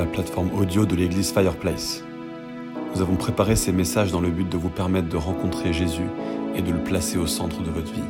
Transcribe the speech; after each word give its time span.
la 0.00 0.06
plateforme 0.06 0.50
audio 0.58 0.86
de 0.86 0.96
l'église 0.96 1.30
Fireplace. 1.30 2.02
Nous 2.94 3.02
avons 3.02 3.16
préparé 3.16 3.54
ces 3.54 3.70
messages 3.70 4.10
dans 4.10 4.22
le 4.22 4.30
but 4.30 4.48
de 4.48 4.56
vous 4.56 4.70
permettre 4.70 5.08
de 5.10 5.16
rencontrer 5.18 5.74
Jésus 5.74 6.06
et 6.54 6.62
de 6.62 6.72
le 6.72 6.78
placer 6.82 7.18
au 7.18 7.26
centre 7.26 7.60
de 7.62 7.68
votre 7.70 7.92
vie. 7.92 8.02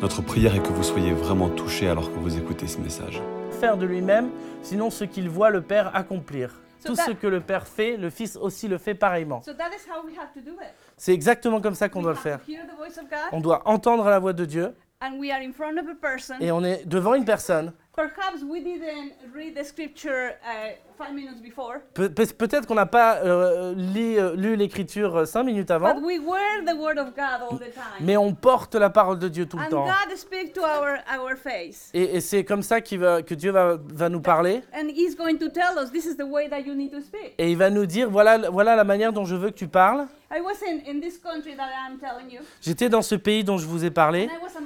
Notre 0.00 0.22
prière 0.22 0.54
est 0.56 0.62
que 0.62 0.72
vous 0.72 0.82
soyez 0.82 1.12
vraiment 1.12 1.50
touchés 1.50 1.88
alors 1.88 2.10
que 2.10 2.18
vous 2.18 2.38
écoutez 2.38 2.66
ce 2.66 2.78
message. 2.78 3.20
faire 3.60 3.76
de 3.76 3.84
lui-même, 3.86 4.30
sinon 4.62 4.88
ce 4.90 5.04
qu'il 5.04 5.28
voit 5.28 5.50
le 5.50 5.60
Père 5.60 5.94
accomplir. 5.94 6.60
So 6.80 6.88
Tout 6.90 6.94
that- 6.96 7.04
ce 7.08 7.10
que 7.12 7.26
le 7.26 7.40
Père 7.40 7.66
fait, 7.66 7.96
le 7.98 8.08
Fils 8.10 8.36
aussi 8.36 8.66
le 8.68 8.78
fait 8.78 8.94
pareillement. 8.94 9.42
So 9.42 9.52
that 9.52 9.68
is 9.68 9.86
how 9.90 10.06
we 10.06 10.14
have 10.18 10.32
to 10.34 10.40
do 10.40 10.52
it. 10.60 10.72
C'est 10.96 11.12
exactement 11.12 11.60
comme 11.60 11.74
ça 11.74 11.88
qu'on 11.90 11.98
we 12.00 12.04
doit 12.04 12.12
le 12.12 12.18
faire. 12.18 12.40
to 12.44 12.50
hear 12.50 12.62
the 12.66 12.76
voice 12.78 12.98
of 12.98 13.08
God, 13.10 13.18
On 13.32 13.40
doit 13.40 13.62
entendre 13.68 14.04
la 14.08 14.18
voix 14.18 14.32
de 14.32 14.44
Dieu 14.46 14.72
and 15.02 15.18
we 15.18 15.30
are 15.30 15.40
in 15.42 15.52
front 15.52 15.76
of 15.78 15.86
a 15.90 15.94
person. 16.00 16.36
et 16.40 16.50
on 16.52 16.64
est 16.64 16.86
devant 16.88 17.14
une 17.14 17.24
personne. 17.26 17.72
Perhaps 17.96 18.42
we 18.46 18.60
didn't 18.62 19.12
read 19.34 19.54
the 19.56 19.64
scripture 19.64 20.34
uh, 20.44 20.72
five 20.98 21.14
minutes 21.14 21.40
before, 21.40 21.80
Pe- 21.94 22.10
pe- 22.10 22.34
Peut-être 22.34 22.66
qu'on 22.66 22.74
n'a 22.74 22.84
pas 22.84 23.16
euh, 23.24 23.72
li- 23.74 24.18
euh, 24.18 24.34
lu 24.36 24.54
l'écriture 24.54 25.16
euh, 25.16 25.24
cinq 25.24 25.44
minutes 25.44 25.70
avant, 25.70 25.94
but 25.94 26.04
we 26.04 26.18
wear 26.18 26.62
the 26.66 26.76
word 26.78 26.98
of 26.98 27.14
God 27.16 27.40
all 27.50 27.56
the 27.58 27.72
time. 27.72 27.82
mais 28.00 28.18
on 28.18 28.34
porte 28.34 28.74
la 28.74 28.90
parole 28.90 29.18
de 29.18 29.28
Dieu 29.28 29.46
tout 29.46 29.56
le 29.56 29.64
and 29.64 29.70
temps. 29.70 29.86
God 29.86 30.14
speaks 30.14 30.52
to 30.52 30.60
our, 30.60 30.98
our 31.18 31.36
face. 31.38 31.90
Et, 31.94 32.16
et 32.16 32.20
c'est 32.20 32.44
comme 32.44 32.60
ça 32.62 32.80
va, 32.98 33.22
que 33.22 33.34
Dieu 33.34 33.50
va, 33.50 33.78
va 33.82 34.10
nous 34.10 34.20
parler. 34.20 34.62
And 34.74 34.88
He's 34.94 35.16
going 35.16 35.38
to 35.38 35.48
tell 35.48 35.78
us 35.82 35.90
this 35.90 36.04
is 36.04 36.16
the 36.16 36.26
way 36.26 36.50
that 36.50 36.60
you 36.66 36.74
need 36.74 36.90
to 36.92 37.00
speak. 37.00 37.32
Et 37.38 37.50
il 37.50 37.56
va 37.56 37.70
nous 37.70 37.86
dire, 37.86 38.10
voilà, 38.10 38.50
voilà 38.50 38.76
la 38.76 38.84
manière 38.84 39.12
dont 39.14 39.24
je 39.24 39.36
veux 39.36 39.48
que 39.50 39.56
tu 39.56 39.68
parles. 39.68 40.06
I 40.28 40.40
was 40.40 40.56
in, 40.66 40.80
in 40.90 41.00
this 41.00 41.18
country 41.18 41.54
that 41.56 41.68
I'm 41.88 41.98
telling 41.98 42.28
you, 42.30 42.40
J'étais 42.60 42.88
dans 42.88 43.00
ce 43.02 43.14
pays 43.14 43.44
dont 43.44 43.58
je 43.58 43.66
vous 43.66 43.84
ai 43.84 43.90
parlé, 43.90 44.24
and 44.24 44.34
I 44.34 44.42
was 44.42 44.56
among 44.58 44.65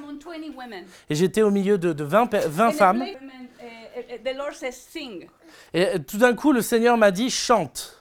Et 1.09 1.15
j'étais 1.15 1.41
au 1.41 1.51
milieu 1.51 1.77
de, 1.77 1.93
de 1.93 2.03
20, 2.03 2.27
pe- 2.27 2.47
20 2.47 2.65
In 2.65 2.67
a 2.69 2.71
femmes. 2.71 2.99
Lord 4.35 4.53
says, 4.53 4.71
sing. 4.71 5.27
Et 5.73 5.99
tout 6.07 6.17
d'un 6.17 6.33
coup, 6.33 6.51
le 6.53 6.61
Seigneur 6.61 6.97
m'a 6.97 7.11
dit, 7.11 7.29
chante. 7.29 7.97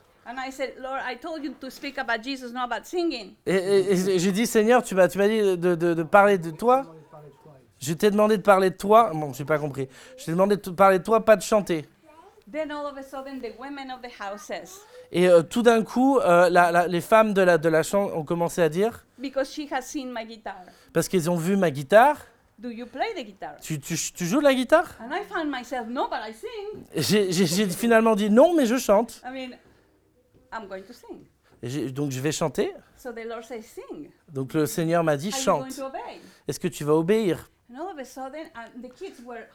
Et, 3.47 3.55
et- 3.55 3.93
et 4.15 4.19
j'ai 4.19 4.33
dit, 4.33 4.47
Seigneur, 4.47 4.83
tu 4.83 4.95
m'as 4.95 5.09
dit 5.09 5.17
de, 5.17 5.57
de- 5.57 5.75
de 5.95 6.03
parler 6.03 6.39
de 6.39 6.51
toi. 6.51 6.85
Je 7.81 7.93
t'ai 7.95 8.11
demandé 8.11 8.37
de 8.37 8.43
parler 8.43 8.71
de 8.71 8.77
toi. 8.77 9.11
Bon, 9.15 9.33
j'ai 9.33 9.45
pas 9.45 9.59
compris. 9.59 9.89
Je 10.19 10.25
t'ai 10.27 10.31
demandé 10.33 10.57
de 10.57 10.71
parler 10.71 10.99
de 10.99 11.05
toi, 11.05 11.25
pas 11.25 11.37
de 11.37 11.43
chanter. 11.43 11.87
Then 12.51 12.73
all 12.73 12.87
of 12.87 12.97
a 12.97 13.03
sudden, 13.03 13.41
the 13.41 13.53
women 13.59 13.91
of 13.91 14.01
the 14.03 14.11
house 14.21 14.43
says, 14.47 14.81
Et 15.13 15.29
euh, 15.29 15.43
tout 15.43 15.63
d'un 15.63 15.83
coup, 15.85 16.19
euh, 16.19 16.49
la- 16.51 16.73
la- 16.73 16.87
les 16.89 17.01
femmes 17.01 17.33
de 17.33 17.43
la, 17.43 17.59
de 17.59 17.69
la 17.69 17.83
chambre 17.83 18.17
ont 18.17 18.25
commencé 18.25 18.61
à 18.63 18.69
dire, 18.69 19.05
because 19.19 19.53
she 19.53 19.71
has 19.71 19.83
seen 19.83 20.13
my 20.13 20.25
guitar. 20.27 20.57
parce 20.93 21.09
qu'ils 21.09 21.31
ont 21.31 21.37
vu 21.37 21.57
ma 21.57 21.71
guitare, 21.71 22.17
Do 22.59 22.69
you 22.71 22.87
play 22.87 23.15
the 23.15 23.25
guitar? 23.25 23.55
tu, 23.61 23.79
tu, 23.81 23.95
tu 24.15 24.27
joues 24.27 24.39
de 24.41 24.45
la 24.45 24.55
guitare? 24.55 24.87
And 25.01 25.11
I 25.15 25.23
found 25.33 25.51
myself, 25.51 25.87
no, 25.89 26.09
but 26.09 26.19
I 26.29 26.33
sing. 26.35 26.83
J'ai 26.95 27.33
j'ai- 27.33 27.47
j'ai 27.47 27.69
finalement 27.69 28.15
dit 28.17 28.29
non, 28.31 28.55
mais 28.55 28.67
je 28.67 28.77
chante. 28.79 29.23
I 29.25 29.31
mean, 29.33 29.57
I'm 30.53 30.67
going 30.69 30.83
to 30.83 30.93
sing. 30.93 31.21
Et 31.63 31.69
j'ai- 31.69 31.91
donc 31.91 32.11
je 32.11 32.21
vais 32.21 32.33
chanter. 32.33 32.75
So 32.97 33.13
the 33.13 33.25
Lord 33.27 33.45
says, 33.45 33.63
sing. 33.63 34.11
Donc 34.29 34.55
le 34.55 34.67
Seigneur 34.67 35.05
m'a 35.05 35.17
dit 35.17 35.29
Are 35.33 35.39
you 35.39 35.45
chante. 35.45 35.61
going 35.69 35.75
to 35.75 35.83
obey? 35.87 36.21
Est-ce 36.49 36.59
que 36.61 36.69
tu 36.69 36.85
vas 36.85 36.95
obéir? 36.95 37.49
And 37.73 37.79
all 37.81 37.93
of 37.93 37.99
a 37.99 38.05
sudden, 38.05 38.47
and 38.57 38.83
the 38.83 38.93
kids 38.93 39.23
were, 39.25 39.47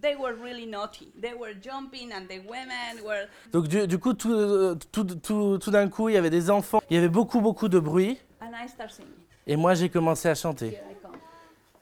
they 0.00 0.14
were 0.16 0.34
really 0.34 0.66
naughty. 0.66 1.12
They 1.20 1.34
were 1.34 1.54
jumping, 1.54 2.12
and 2.12 2.26
the 2.28 2.40
women 2.48 3.04
were. 3.04 3.26
Donc 3.52 3.68
du, 3.68 3.86
du 3.86 3.98
coup, 3.98 4.14
tout, 4.14 4.74
tout, 4.92 5.04
tout, 5.04 5.58
tout 5.58 5.70
d'un 5.70 5.88
coup, 5.88 6.08
il 6.08 6.14
y 6.14 6.16
avait 6.18 6.30
des 6.30 6.50
enfants. 6.50 6.80
Il 6.90 6.94
y 6.94 6.98
avait 6.98 7.08
beaucoup, 7.08 7.40
beaucoup 7.40 7.68
de 7.68 7.78
bruit. 7.78 8.18
And 8.40 8.52
I 8.54 8.68
start 8.68 8.90
singing. 8.90 9.12
Et 9.46 9.56
moi, 9.56 9.74
j'ai 9.74 9.88
commencé 9.88 10.28
à 10.28 10.34
chanter. 10.34 10.78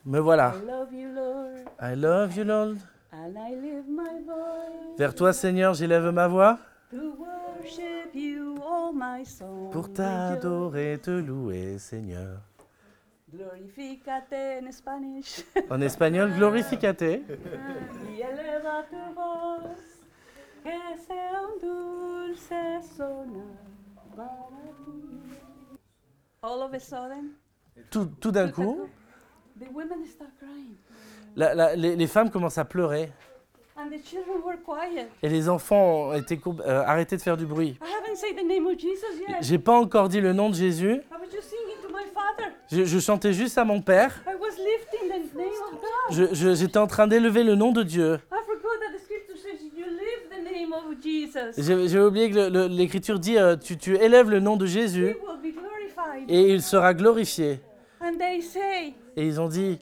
Me 0.05 0.19
voilà. 0.19 0.55
I 0.57 0.67
love 0.67 0.93
you, 0.93 1.09
Lord, 1.15 1.51
I 1.81 1.95
love 1.97 2.37
you, 2.37 2.45
Lord. 2.45 2.77
and 3.13 3.37
I 3.37 3.55
lift 3.55 3.89
my 3.89 4.25
voice 4.25 4.99
Vers 4.99 5.15
toi, 5.15 5.33
Seigneur, 5.33 5.75
j'élève 5.75 6.11
ma 6.11 6.27
voix 6.29 6.59
to 6.91 7.15
worship 7.19 8.15
you, 8.15 8.57
all 8.67 8.93
my 8.95 9.25
soul. 9.25 9.71
pour 9.71 9.93
t'adorer, 9.93 10.99
te 11.03 11.11
louer, 11.11 11.79
Seigneur. 11.79 12.41
Glorificate 13.33 14.59
en 14.61 14.71
Spanish. 14.73 15.45
En 15.71 15.81
espagnol, 15.81 16.31
glorificate. 16.37 17.23
y 18.15 18.21
eleva 18.21 18.85
tu 18.91 18.97
voz, 19.15 19.71
que 20.63 20.71
sea 21.07 21.41
un 21.43 21.59
dulce 21.59 22.81
sonar 22.97 23.47
para 24.15 24.29
ti. 24.85 25.37
All 26.43 26.63
of 26.63 26.75
a 26.75 26.79
sudden, 26.81 27.31
Tout, 27.91 28.07
tout 28.21 28.33
d'un 28.33 28.51
coup, 28.51 28.89
the 29.59 29.67
women 29.73 30.05
start 30.05 30.31
crying, 30.39 30.77
la- 31.35 31.55
la- 31.55 31.75
les, 31.75 31.97
les 31.97 32.07
femmes 32.07 32.31
commencent 32.31 32.59
à 32.59 32.65
pleurer. 32.67 33.11
and 33.79 33.89
the 33.91 33.99
children 34.05 34.43
were 34.45 34.59
quiet. 34.63 35.09
Et 35.23 35.29
les 35.31 35.49
enfants 35.49 36.09
ont 36.11 36.13
été 36.15 36.37
com- 36.37 36.61
euh, 36.67 36.83
arrêtés 36.85 37.17
de 37.17 37.23
faire 37.23 37.37
du 37.39 37.47
bruit. 37.47 37.79
I 37.81 37.85
haven't 38.05 38.17
said 38.17 38.37
the 38.37 38.45
name 38.47 38.67
of 38.67 38.79
Jesus 38.79 39.19
yet. 39.27 39.39
J'ai 39.41 39.59
pas 39.59 39.73
encore 39.81 40.09
dit 40.11 40.21
le 40.21 40.33
nom 40.35 40.51
de 40.51 40.55
Jésus. 40.55 40.93
I 40.97 41.15
was 41.19 41.31
just 41.33 41.49
singing 41.49 41.81
to 41.83 41.89
my 41.89 42.05
father. 42.13 42.22
Je, 42.71 42.85
je 42.85 42.99
chantais 42.99 43.33
juste 43.33 43.59
à 43.59 43.65
mon 43.65 43.81
Père. 43.83 44.23
J'étais 46.33 46.79
en 46.79 46.87
train 46.87 47.07
d'élever 47.07 47.43
le 47.45 47.55
nom 47.55 47.73
de 47.73 47.83
Dieu. 47.83 48.19
J'ai 51.59 51.99
oublié 52.01 52.31
que 52.31 52.69
l'Écriture 52.69 53.19
dit 53.19 53.37
euh, 53.39 53.57
tu, 53.57 53.77
tu 53.77 53.97
élèves 53.97 54.31
le 54.31 54.41
nom 54.41 54.57
de 54.57 54.67
Jésus 54.67 55.17
et 56.29 56.41
il 56.53 56.63
sera 56.63 56.95
glorifié. 56.95 57.61
Et 59.17 59.27
ils 59.27 59.41
ont 59.41 59.49
dit, 59.49 59.79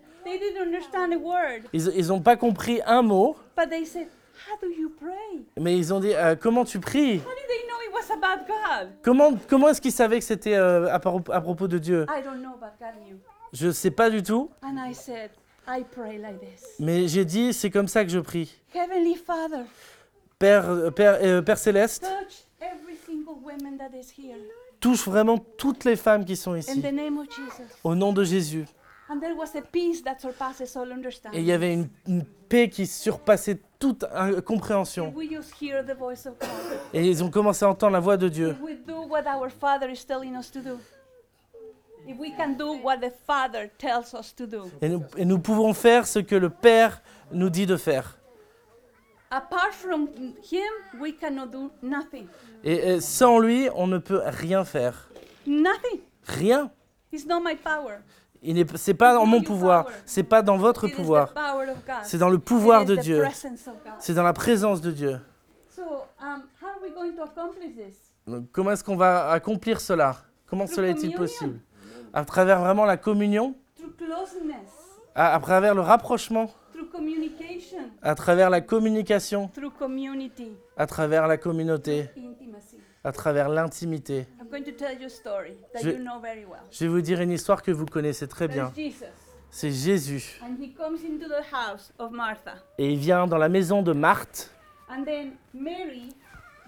ils 1.72 2.06
n'ont 2.08 2.20
pas 2.20 2.36
compris 2.36 2.80
un 2.86 3.02
mot, 3.02 3.36
mais 5.58 5.76
ils 5.76 5.92
ont 5.94 6.00
dit 6.00 6.14
euh, 6.14 6.34
comment 6.36 6.64
tu 6.64 6.78
pries? 6.80 7.20
Was 8.00 8.14
about 8.14 8.46
God? 8.46 8.88
Comment, 9.02 9.32
comment 9.46 9.68
est-ce 9.68 9.80
qu'ils 9.80 9.92
savaient 9.92 10.18
que 10.18 10.24
c'était 10.24 10.54
euh, 10.54 10.90
à, 10.90 10.98
propos 10.98 11.68
de 11.68 11.78
Dieu? 11.78 12.06
I 12.08 12.22
don't 12.22 12.40
know, 12.40 12.56
but 12.58 12.72
God 12.80 12.94
knew. 13.04 13.18
Je 13.52 13.66
ne 13.66 13.72
sais 13.72 13.90
pas 13.90 14.08
du 14.08 14.22
tout, 14.22 14.50
And 14.62 14.76
I 14.78 14.94
said, 14.94 15.30
I 15.68 15.84
pray 15.84 16.18
like 16.18 16.40
this. 16.40 16.64
mais 16.78 17.08
j'ai 17.08 17.24
dit 17.24 17.52
c'est 17.52 17.70
comme 17.70 17.88
ça 17.88 18.04
que 18.04 18.10
je 18.10 18.20
prie. 18.20 18.58
Heavenly 18.74 19.16
Father, 19.16 19.64
Père, 20.38 20.70
euh, 20.70 20.90
Père, 20.90 21.18
euh, 21.20 21.42
Père 21.42 21.58
céleste, 21.58 22.02
touch 22.02 22.44
every 22.60 22.96
single 23.04 23.36
woman 23.42 23.76
that 23.76 23.94
is 23.94 24.12
here 24.16 24.38
touche 24.78 25.04
vraiment 25.04 25.36
toutes 25.38 25.84
les 25.84 25.96
femmes 25.96 26.24
qui 26.24 26.36
sont 26.36 26.52
in 26.52 26.58
ici, 26.58 26.80
the 26.80 26.92
name 26.92 27.18
of 27.18 27.26
Jesus. 27.28 27.68
au 27.84 27.94
nom 27.94 28.12
de 28.14 28.24
Jésus. 28.24 28.64
And 29.10 29.18
there 29.20 29.34
was 29.34 29.56
a 29.56 29.60
peace 29.60 30.02
that 30.04 30.20
surpasses 30.20 30.74
all 30.76 30.90
understanding. 30.90 31.38
Et 31.38 31.42
il 31.42 31.46
y 31.46 31.52
avait 31.52 31.74
une, 31.74 31.88
une 32.06 32.24
paix 32.48 32.70
qui 32.70 32.86
surpassait 32.86 33.60
toute 33.80 34.04
compréhension. 34.44 35.08
If 35.08 35.16
we 35.16 35.28
just 35.30 35.52
hear 35.60 35.82
the 35.84 35.96
voice 35.98 36.26
of 36.26 36.34
God, 36.38 36.48
Et 36.94 37.04
ils 37.08 37.24
ont 37.24 37.30
commencé 37.30 37.64
à 37.64 37.68
entendre 37.70 37.94
la 37.94 38.00
voix 38.00 38.16
de 38.16 38.28
Dieu. 38.28 38.50
if 38.50 38.60
we 38.60 38.76
do 38.86 39.02
what 39.08 39.22
our 39.26 39.50
Father 39.50 39.90
is 39.90 40.04
telling 40.06 40.36
us 40.36 40.50
to 40.52 40.60
do, 40.60 40.78
if 42.06 42.16
we 42.18 42.30
can 42.36 42.50
do 42.56 42.78
what 42.84 42.98
the 42.98 43.10
Father 43.26 43.68
tells 43.78 44.14
us 44.14 44.32
to 44.36 44.46
do, 44.46 44.70
Et 44.82 44.88
nous, 44.88 45.02
et 45.16 45.24
nous 45.24 45.38
pouvons 45.40 45.72
faire 45.74 46.06
ce 46.06 46.18
que 46.20 46.36
le 46.36 46.50
Père 46.50 47.02
nous 47.32 47.50
dit 47.50 47.66
de 47.66 47.76
faire. 47.76 48.16
apart 49.30 49.72
from 49.72 50.08
Him, 50.52 51.00
we 51.00 51.12
cannot 51.18 51.46
do 51.46 51.70
nothing. 51.82 52.26
Et, 52.62 52.74
et 52.94 53.00
sans 53.00 53.38
lui, 53.38 53.68
on 53.74 53.86
ne 53.86 53.98
peut 53.98 54.20
rien 54.26 54.64
faire. 54.64 55.08
Rien. 56.26 56.70
Il 58.42 58.54
n'est, 58.54 58.66
c'est 58.76 58.94
pas 58.94 59.14
dans 59.14 59.26
mon 59.26 59.42
pouvoir. 59.42 59.86
C'est 60.06 60.22
pas 60.22 60.42
dans 60.42 60.56
votre 60.56 60.88
pouvoir. 60.88 61.34
C'est 62.02 62.18
dans 62.18 62.30
le 62.30 62.38
pouvoir 62.38 62.84
de 62.84 62.96
Dieu. 62.96 63.24
C'est 63.98 64.14
dans 64.14 64.22
la 64.22 64.32
présence 64.32 64.80
de 64.80 64.90
Dieu. 64.90 65.20
So, 65.74 65.82
um, 65.82 66.42
how 66.60 66.68
are 66.68 66.82
we 66.82 66.92
going 66.94 67.12
to 67.16 67.22
accomplish 67.22 67.74
this? 67.76 67.96
Donc, 68.26 68.46
comment 68.52 68.70
est-ce 68.70 68.84
qu'on 68.84 68.96
va 68.96 69.30
accomplir 69.30 69.80
cela? 69.80 70.16
Comment 70.46 70.66
cela 70.66 70.88
est-il 70.88 71.14
possible? 71.14 71.60
À 72.12 72.24
travers 72.24 72.60
vraiment 72.60 72.84
la 72.84 72.96
communion, 72.96 73.54
à, 75.14 75.34
à 75.34 75.40
travers 75.40 75.74
le 75.74 75.80
rapprochement, 75.80 76.50
à 78.02 78.14
travers 78.14 78.50
la 78.50 78.60
communication, 78.60 79.48
through 79.48 79.72
community, 79.78 80.56
à 80.76 80.86
travers 80.86 81.28
la 81.28 81.36
communauté, 81.36 82.08
à 83.04 83.12
travers 83.12 83.48
l'intimité? 83.48 84.26
I'm 84.50 84.64
going 84.64 84.64
to 84.64 84.72
tell 84.72 84.98
you 84.98 85.06
a 85.06 85.10
story 85.10 85.56
that 85.72 85.82
Je- 85.82 85.90
you 85.90 85.98
know 85.98 86.18
very 86.18 86.44
well. 86.44 86.62
Je 86.72 86.84
vais 86.84 86.90
vous 86.90 87.00
dire 87.00 87.20
une 87.20 87.30
histoire 87.30 87.62
que 87.62 87.70
vous 87.70 87.86
connaissez 87.86 88.26
très 88.26 88.48
bien. 88.48 88.72
C'est 89.50 89.70
Jésus. 89.70 90.40
and 90.42 90.56
he 90.60 90.72
comes 90.74 90.98
into 91.04 91.28
the 91.28 91.42
house 91.52 91.92
of 92.00 92.10
Martha. 92.10 92.54
Et 92.78 92.92
il 92.92 92.98
vient 92.98 93.28
dans 93.28 93.38
la 93.38 93.48
maison 93.48 93.82
de 93.82 93.92
Marthe. 93.92 94.50
And 94.88 95.04
then 95.04 95.34
Mary 95.54 96.08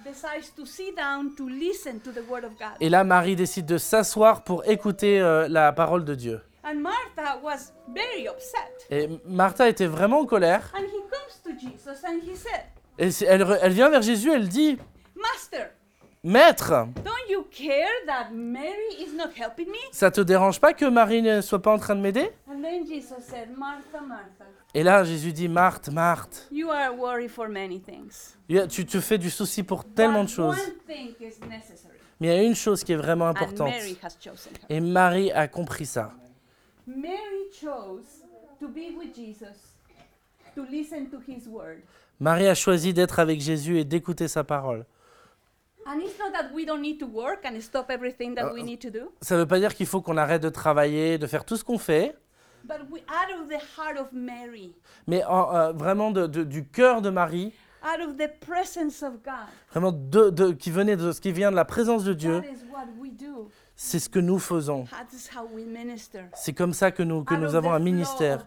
decides 0.05 0.55
to 0.55 0.65
sit 0.65 0.97
down 0.97 1.35
to 1.37 1.49
listen 1.49 1.99
to 2.01 2.13
the 2.13 2.23
word 2.29 2.45
of 2.45 2.53
God. 2.57 2.77
Et 2.81 2.89
là, 2.89 3.03
Marie 3.03 3.35
décide 3.35 3.67
de 3.67 3.79
s'asseoir 3.79 4.45
pour 4.45 4.65
écouter 4.69 5.21
euh, 5.21 5.49
la 5.49 5.73
parole 5.73 6.05
de 6.05 6.15
Dieu. 6.15 6.41
And 6.65 6.77
Martha 6.77 7.41
was 7.43 7.73
very 7.93 8.29
upset. 8.29 8.87
Et 8.91 9.09
Martha 9.27 9.69
était 9.69 9.87
vraiment 9.87 10.21
en 10.21 10.27
colère. 10.27 10.73
And 10.77 10.85
he 10.85 11.01
comes 11.11 11.43
to 11.43 11.51
Jesus 11.59 12.05
and 12.07 12.21
he 12.23 12.37
said, 12.37 12.63
Et 12.99 13.11
elle, 13.25 13.73
vient 13.73 13.89
vers 13.91 14.03
Jésus, 14.03 14.31
elle 14.31 14.49
dit 14.49 14.79
Master, 15.17 15.71
Maître, 16.23 16.87
don't 17.05 17.22
care 17.63 17.89
that 18.07 18.31
Mary 18.33 18.95
is 18.99 19.15
not 19.17 19.31
helping 19.37 19.71
me? 19.71 19.79
ça 19.93 20.11
te 20.11 20.21
dérange 20.21 20.61
pas 20.61 20.73
que 20.73 20.85
Marie 20.87 21.23
ne 21.23 21.41
soit 21.41 21.63
pas 21.63 21.73
en 21.73 21.79
train 21.79 21.95
de 21.95 22.01
m'aider? 22.01 22.31
And 22.49 22.61
then 22.63 22.87
Jesus 22.87 23.23
said, 23.29 23.49
Martha, 23.57 24.01
Martha, 24.01 24.45
Et 24.75 24.83
là, 24.83 25.05
Jésus 25.05 25.33
dit, 25.33 25.49
Marthe, 25.49 25.91
Marthe, 25.91 26.49
You 26.51 26.71
are 26.71 26.95
worried 26.97 27.31
for 27.31 27.49
many 27.49 27.81
things. 27.81 28.37
tu 28.69 28.87
te 28.87 29.01
fais 29.01 29.19
du 29.19 29.31
souci 29.31 29.63
pour 29.63 29.85
tellement 29.85 30.25
de 30.25 30.29
choses. 30.29 30.59
One 30.59 30.75
thing 30.87 31.15
is 31.21 31.39
necessary. 31.49 31.99
Mais 32.21 32.29
il 32.29 32.35
y 32.37 32.39
a 32.39 32.43
une 32.43 32.55
chose 32.55 32.85
qui 32.85 32.93
est 32.93 32.97
vraiment 32.97 33.27
And 33.27 33.31
importante. 33.31 33.71
Mary 33.71 33.99
has 34.03 34.17
chosen 34.21 34.53
her. 34.53 34.67
Et 34.69 34.81
Marie 34.81 35.31
a 35.33 35.49
compris 35.49 35.87
ça. 35.87 36.13
Mary 36.87 37.51
chose 37.61 38.23
to 38.61 38.69
be 38.69 38.97
with 38.97 39.15
Jesus, 39.15 39.75
to 40.55 40.65
listen 40.71 41.09
to 41.11 41.19
his 41.27 41.49
word. 41.49 41.83
Marie 42.21 42.47
a 42.47 42.55
choisi 42.55 42.95
d'être 42.95 43.19
avec 43.19 43.41
Jésus 43.41 43.79
et 43.79 43.85
d'écouter 43.85 44.29
sa 44.29 44.45
parole. 44.45 44.85
Ça 49.21 49.35
ne 49.35 49.41
veut 49.41 49.47
pas 49.47 49.59
dire 49.59 49.75
qu'il 49.75 49.87
faut 49.87 50.01
qu'on 50.01 50.17
arrête 50.17 50.43
de 50.43 50.49
travailler, 50.49 51.19
de 51.19 51.27
faire 51.27 51.45
tout 51.45 51.57
ce 51.57 51.65
qu'on 51.65 51.79
fait, 51.79 52.17
but 52.65 52.77
we, 52.91 53.01
out 53.03 53.41
of 53.41 53.49
the 53.49 53.61
heart 53.79 53.99
of 53.99 54.13
Mary, 54.13 54.75
mais 55.07 55.25
en- 55.25 55.55
euh, 55.55 55.73
vraiment 55.73 56.11
de- 56.11 56.27
de- 56.27 56.45
du 56.45 56.67
cœur 56.69 57.03
de 57.03 57.11
Marie, 57.11 57.53
out 57.85 58.01
of 58.09 58.17
the 58.17 58.31
presence 58.47 59.03
of 59.03 59.15
God, 59.25 59.33
vraiment 59.73 59.91
de, 59.93 60.31
de- 60.31 60.53
qui 60.53 60.71
venait 60.71 60.97
de 60.97 61.11
ce 61.11 61.21
qui 61.21 61.33
vient 61.33 61.51
de 61.51 61.57
la 61.57 61.65
présence 61.65 62.05
de 62.05 62.13
Dieu, 62.13 62.41
that 62.41 62.47
is 62.49 62.65
what 62.73 62.87
we 63.01 63.11
do. 63.13 63.49
c'est 63.75 63.99
ce 63.99 64.09
que 64.09 64.21
nous 64.21 64.39
faisons. 64.39 64.85
That 64.85 65.09
is 65.13 65.29
how 65.37 65.49
we 65.53 65.65
minister. 65.67 66.21
C'est 66.35 66.53
comme 66.53 66.73
ça 66.73 66.93
que 66.93 67.03
nous, 67.03 67.25
que 67.25 67.35
nous 67.35 67.57
avons 67.57 67.73
un 67.73 67.81
ministère. 67.81 68.47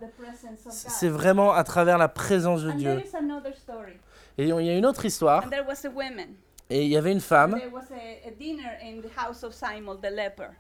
C'est 0.70 1.10
vraiment 1.10 1.52
à 1.52 1.66
travers 1.66 1.98
la 1.98 2.08
présence 2.08 2.64
de 2.64 2.72
And 2.72 2.76
Dieu. 2.76 3.04
Et 4.38 4.44
il 4.48 4.66
y 4.66 4.70
a 4.70 4.78
une 4.78 4.86
autre 4.86 5.04
histoire, 5.06 5.44
Et 6.70 6.84
il 6.84 6.90
y 6.90 6.98
avait 6.98 7.12
une 7.12 7.22
femme, 7.22 7.56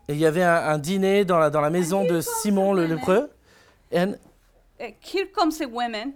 et 0.08 0.14
il 0.14 0.18
y 0.20 0.26
avait 0.26 0.44
un, 0.44 0.56
un 0.56 0.78
dîner 0.78 1.26
dans 1.26 1.40
la, 1.40 1.50
dans 1.50 1.62
la 1.62 1.70
maison 1.72 2.04
de 2.06 2.22
Simon 2.22 2.74
le 2.74 2.86
lépreux. 2.86 3.32
Et 3.92 4.00
un- 4.00 4.14
here 4.80 5.28
comes 5.34 5.52
a 5.62 5.66
woman, 5.66 6.12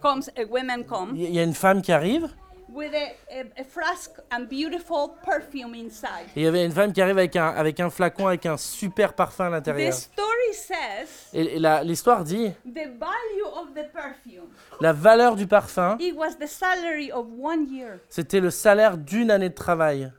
comes 0.00 0.28
a 0.36 0.44
woman 0.44 0.84
come. 0.84 1.12
il 1.16 1.34
y 1.34 1.38
a 1.38 1.42
une 1.42 1.54
femme 1.54 1.82
qui 1.82 1.92
arrive, 1.92 2.28
with 2.76 2.92
a, 2.94 3.14
a, 3.32 3.44
a 3.60 3.64
flask 3.64 4.10
and 4.30 4.44
beautiful 4.50 5.08
perfume 5.24 5.74
inside. 5.74 6.26
et 6.36 6.40
il 6.40 6.42
y 6.42 6.46
avait 6.46 6.64
une 6.64 6.72
femme 6.72 6.92
qui 6.92 7.00
arrive 7.00 7.16
avec 7.18 7.34
un, 7.36 7.48
avec 7.48 7.80
un 7.80 7.88
flacon 7.90 8.26
avec 8.26 8.44
un 8.46 8.56
super 8.58 9.14
parfum 9.14 9.46
à 9.46 9.48
The 9.48 9.52
l'intérieur. 9.52 9.94
story 9.94 10.52
says 10.52 11.08
Et, 11.32 11.56
et 11.56 11.60
l'histoire 11.84 12.22
dit, 12.22 12.50
the 12.66 12.86
value 12.98 13.46
of 13.60 13.68
the 13.74 13.90
perfume. 13.92 14.48
la 14.80 14.92
valeur 14.92 15.34
du 15.36 15.46
parfum, 15.46 15.96
It 15.98 16.14
was 16.14 16.34
the 16.38 16.46
salary 16.46 17.10
of 17.10 17.26
one 17.40 17.66
year. 17.72 17.98
c'était 18.10 18.40
le 18.40 18.50
salaire 18.50 18.98
d'une 18.98 19.30
année 19.30 19.48
de 19.48 19.54
travail. 19.54 20.12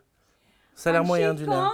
Salaire 0.75 1.01
and 1.01 1.05
moyen 1.05 1.33
d'une 1.33 1.51
année. 1.51 1.69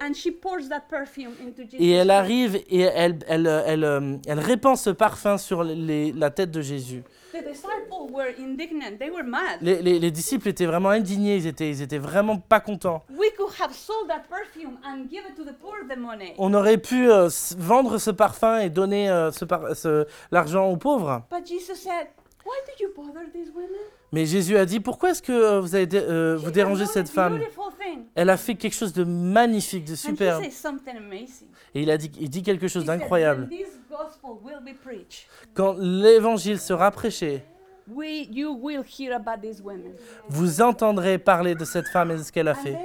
and 0.00 0.12
she 0.14 0.30
pours 0.30 0.68
that 0.70 0.82
perfume 0.90 1.32
into 1.42 1.62
Jesus. 1.62 1.76
Et 1.82 1.90
elle 1.92 2.10
arrive 2.10 2.56
et 2.56 2.80
elle, 2.80 3.18
elle, 3.28 3.46
euh, 3.46 3.62
elle, 3.66 3.84
euh, 3.84 4.16
elle 4.26 4.40
répand 4.40 4.76
ce 4.76 4.90
parfum 4.90 5.36
sur 5.38 5.62
les- 5.64 6.12
la 6.12 6.30
tête 6.30 6.50
de 6.50 6.60
Jésus. 6.62 7.02
The 7.36 7.48
disciples 7.48 8.10
were 8.10 8.32
indignant. 8.38 8.98
They 8.98 9.10
were 9.10 9.22
mad. 9.24 9.58
Les, 9.60 9.82
les- 9.82 9.98
les 9.98 10.10
disciples 10.10 10.48
étaient 10.48 10.64
vraiment 10.66 10.90
indignés, 10.90 11.36
ils 11.36 11.46
étaient, 11.46 11.68
ils 11.68 11.82
étaient 11.82 11.98
vraiment 11.98 12.38
pas 12.38 12.60
contents. 12.60 13.02
We 13.10 13.30
could 13.36 13.52
have 13.60 13.72
sold 13.74 14.08
that 14.08 14.22
perfume 14.30 14.78
and 14.84 15.08
give 15.10 15.22
it 15.28 15.34
to 15.36 15.44
the 15.44 15.52
poor 15.54 15.74
the 15.88 15.98
money. 15.98 16.34
On 16.38 16.54
aurait 16.54 16.78
pu 16.78 17.10
euh, 17.10 17.28
vendre 17.58 17.98
ce 17.98 18.10
parfum 18.10 18.60
et 18.60 18.70
donner 18.70 19.10
euh, 19.10 19.30
ce 19.32 19.44
par- 19.44 19.76
ce- 19.76 20.06
l'argent 20.30 20.66
aux 20.68 20.76
pauvres. 20.76 21.22
But 21.30 21.46
Jesus 21.46 21.74
said, 21.76 22.06
Why 22.46 22.60
do 22.66 22.72
you 22.84 22.92
bother 22.94 23.26
these 23.32 23.50
women? 23.54 23.70
Mais 24.12 24.24
Jésus 24.24 24.56
a 24.56 24.64
dit, 24.64 24.78
pourquoi 24.78 25.10
est-ce 25.10 25.20
que 25.22 25.32
euh, 25.32 25.60
vous, 25.60 25.74
avez 25.74 25.86
dé- 25.86 25.98
euh, 25.98 26.36
vous 26.36 26.50
dérangez 26.52 26.86
cette 26.86 27.08
femme? 27.08 27.40
Elle 28.14 28.30
a 28.30 28.36
fait 28.36 28.54
quelque 28.54 28.74
chose 28.74 28.92
de 28.92 29.02
magnifique, 29.02 29.84
de 29.84 29.96
superbe. 29.96 30.42
Et 31.74 31.82
il, 31.82 31.90
a 31.90 31.98
dit, 31.98 32.10
il 32.20 32.30
dit 32.30 32.42
quelque 32.44 32.68
chose 32.68 32.84
d'incroyable. 32.84 33.48
Quand 35.54 35.74
l'évangile 35.78 36.60
sera 36.60 36.90
prêché, 36.92 37.42
vous 40.28 40.60
entendrez 40.62 41.18
parler 41.18 41.54
de 41.56 41.64
cette 41.64 41.88
femme 41.88 42.10
et 42.12 42.16
de 42.16 42.22
ce 42.22 42.30
qu'elle 42.32 42.48
a 42.48 42.54
fait. 42.54 42.76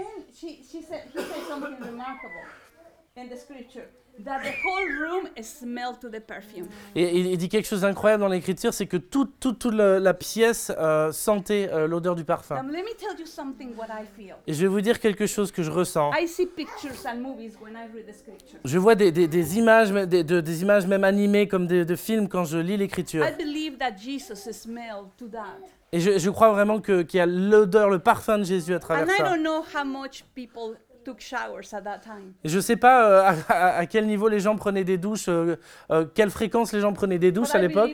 That 4.24 4.40
the 4.44 4.54
whole 4.64 4.86
room 5.00 5.30
smelled 5.42 6.00
to 6.00 6.10
the 6.10 6.20
perfume. 6.20 6.68
Et 6.96 7.18
il, 7.20 7.38
dit 7.38 7.50
quelque 7.50 7.68
chose 7.68 7.82
d'incroyable 7.82 8.22
dans 8.22 8.28
l'écriture, 8.30 8.74
c'est 8.74 8.86
que 8.86 8.98
toute 8.98 9.40
toute 9.40 9.58
toute 9.60 9.74
la 9.74 10.14
pièce 10.14 10.72
euh, 10.78 11.12
sentait 11.12 11.70
euh, 11.72 11.88
l'odeur 11.88 12.16
du 12.16 12.24
parfum. 12.24 12.62
Now, 12.62 12.70
let 12.72 12.84
me 12.84 12.94
tell 12.98 13.20
you 13.20 13.26
something 13.26 13.76
what 13.78 13.88
I 13.88 14.06
feel. 14.16 14.36
Et 14.48 14.54
je 14.54 14.62
vais 14.62 14.68
vous 14.68 14.82
dire 14.82 15.00
quelque 15.00 15.26
chose 15.26 15.52
que 15.52 15.64
je 15.64 15.72
ressens. 15.72 16.12
I 16.20 16.28
see 16.28 16.46
pictures 16.46 17.06
and 17.08 17.18
movies 17.22 17.54
when 17.62 17.74
I 17.74 17.88
read 17.94 18.06
the 18.08 18.14
scripture. 18.16 18.60
Je 18.64 18.78
vois 18.78 18.96
des, 18.96 19.12
des- 19.12 19.28
des 19.28 19.58
images, 19.58 19.92
des, 19.92 20.24
de- 20.24 20.42
des 20.42 20.62
images 20.62 20.86
même 20.88 21.04
animées 21.04 21.48
comme 21.48 21.66
des, 21.68 21.86
de 21.86 21.96
films 21.96 22.28
quand 22.30 22.44
je 22.46 22.58
lis 22.58 22.78
l'écriture. 22.78 23.26
I 23.26 23.32
believe 23.38 23.78
that 23.78 23.96
Jesus 23.98 24.36
smelled 24.52 25.08
to 25.18 25.28
that. 25.30 25.58
Et 25.94 26.00
je, 26.00 26.18
je 26.20 26.30
crois 26.30 26.52
vraiment 26.52 26.80
que- 26.80 27.02
qu'il 27.02 27.18
y 27.18 27.22
a 27.22 27.26
l'odeur, 27.26 27.90
le 27.90 28.00
parfum 28.00 28.38
de 28.38 28.44
Jésus 28.44 28.74
à 28.74 28.80
travers 28.80 29.06
And 29.06 29.10
I 29.12 29.18
ça. 29.18 29.24
don't 29.36 29.42
know 29.42 29.62
how 29.76 29.84
much 29.86 30.24
people 30.36 30.78
took 31.04 31.20
showers 31.20 31.74
at 31.74 31.82
that 31.82 32.00
time. 32.00 32.34
Et 32.44 32.50
je 32.50 32.60
sais 32.60 32.76
pas 32.76 33.10
euh, 33.30 33.34
à, 33.50 33.86
quel 33.86 34.08
niveau 34.08 34.28
les 34.28 34.40
gens 34.40 34.56
prenaient 34.56 34.84
des 34.84 34.98
douches, 34.98 35.28
euh, 35.30 35.56
euh, 35.92 36.06
quelle 36.14 36.30
fréquence 36.30 36.72
les 36.74 36.80
gens 36.82 36.94
prenaient 36.94 37.20
des 37.20 37.32
douches 37.32 37.50
But 37.52 37.56
à 37.56 37.62
l'époque. 37.62 37.92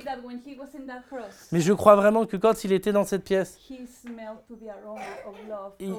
Mais 1.52 1.60
je 1.60 1.74
crois 1.74 1.96
vraiment 1.96 2.26
que 2.26 2.38
quand 2.38 2.64
il 2.64 2.72
était 2.72 2.92
dans 2.92 3.04
cette 3.06 3.24
pièce, 3.24 3.58
Il- 5.80 5.96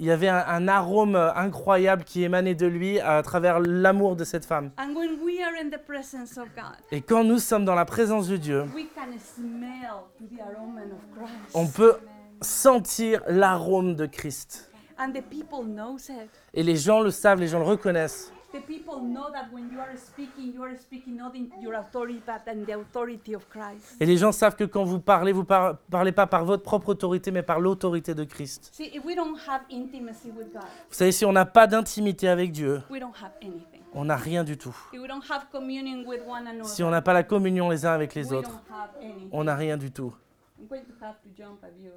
y 0.00 0.10
avait 0.10 0.28
un, 0.28 0.44
un 0.46 0.68
arôme 0.68 1.16
incroyable 1.16 2.04
qui 2.04 2.22
émanait 2.22 2.54
de 2.54 2.66
lui 2.66 3.00
à 3.00 3.22
travers 3.22 3.60
l'amour 3.60 4.14
de 4.14 4.24
cette 4.24 4.44
femme. 4.44 4.70
And 4.78 4.94
when 4.94 5.18
we 5.22 5.40
are 5.40 5.54
in 5.58 5.70
the 5.70 5.80
presence 5.82 6.36
of 6.36 6.48
God, 6.54 6.76
Et 6.92 7.00
quand 7.00 7.24
nous 7.24 7.38
sommes 7.38 7.64
dans 7.64 7.74
la 7.74 7.86
présence 7.86 8.28
de 8.28 8.36
Dieu, 8.36 8.64
we 8.74 8.84
can 8.94 9.06
smell 9.18 10.02
to 10.18 10.24
the 10.26 10.40
aroma 10.40 10.82
of 10.82 11.00
Christ. 11.16 11.54
on 11.54 11.66
peut 11.66 11.96
sentir 12.40 13.22
l'arôme 13.28 13.94
de 13.94 14.06
Christ. 14.06 14.70
And 14.98 15.12
the 15.12 15.22
people 15.22 15.64
knows 15.64 16.08
it. 16.08 16.28
Et 16.54 16.62
les 16.62 16.76
gens 16.76 17.00
le 17.00 17.10
savent, 17.10 17.38
les 17.40 17.48
gens 17.48 17.58
le 17.60 17.64
reconnaissent. 17.66 18.32
The 18.50 18.62
people 18.66 19.00
know 19.02 19.30
that 19.30 19.48
when 19.52 19.68
you 19.70 19.78
are 19.78 19.94
speaking, 19.96 20.54
you 20.54 20.62
are 20.64 20.74
speaking 20.80 21.16
not 21.16 21.32
in 21.36 21.48
your 21.60 21.74
authority, 21.74 22.22
but 22.26 22.50
in 22.52 22.64
the 22.64 22.72
authority 22.80 23.34
of 23.36 23.46
Christ. 23.50 23.94
Et 24.00 24.06
les 24.06 24.16
gens 24.16 24.32
savent 24.32 24.56
que 24.56 24.64
quand 24.64 24.84
vous 24.84 24.98
parlez, 25.00 25.32
vous 25.32 25.44
par- 25.44 25.76
parlez 25.90 26.12
pas 26.12 26.26
par 26.26 26.46
votre 26.46 26.62
propre 26.62 26.88
autorité, 26.88 27.30
mais 27.30 27.42
par 27.42 27.60
l'autorité 27.60 28.14
de 28.14 28.24
Christ. 28.24 28.70
See, 28.72 28.86
if 28.94 29.04
we 29.04 29.14
don't 29.14 29.36
have 29.46 29.60
intimacy 29.70 30.30
with 30.30 30.50
God, 30.52 30.62
Vous 30.88 30.94
savez, 30.94 31.12
si 31.12 31.26
on 31.26 31.32
n'a 31.32 31.44
pas 31.44 31.66
d'intimité 31.66 32.26
avec 32.28 32.50
Dieu, 32.50 32.80
we 32.90 32.98
don't 32.98 33.12
have 33.22 33.32
anything. 33.42 33.82
on 33.92 34.06
n'a 34.06 34.16
rien 34.16 34.42
du 34.44 34.56
tout. 34.56 34.74
If 34.94 35.00
we 35.00 35.06
don't 35.08 35.22
have 35.30 35.48
communion 35.52 36.04
with 36.08 36.22
one 36.26 36.46
another, 36.48 36.64
Si 36.64 36.82
on 36.82 36.90
n'a 36.90 37.02
pas 37.02 37.12
la 37.12 37.22
communion 37.24 37.68
les 37.68 37.84
uns 37.84 37.92
avec 37.92 38.14
les 38.14 38.30
we 38.30 38.38
autres, 38.38 38.50
don't 38.50 38.74
have 38.74 38.90
anything. 39.02 39.28
on 39.30 39.44
n'a 39.44 39.54
rien 39.56 39.76
du 39.76 39.92
tout. 39.92 40.14
I'm 40.58 40.66
going 40.66 40.84
to 40.84 41.04
have 41.04 41.20
to 41.22 41.28
jump 41.36 41.62
at 41.62 41.68
you. 41.78 41.90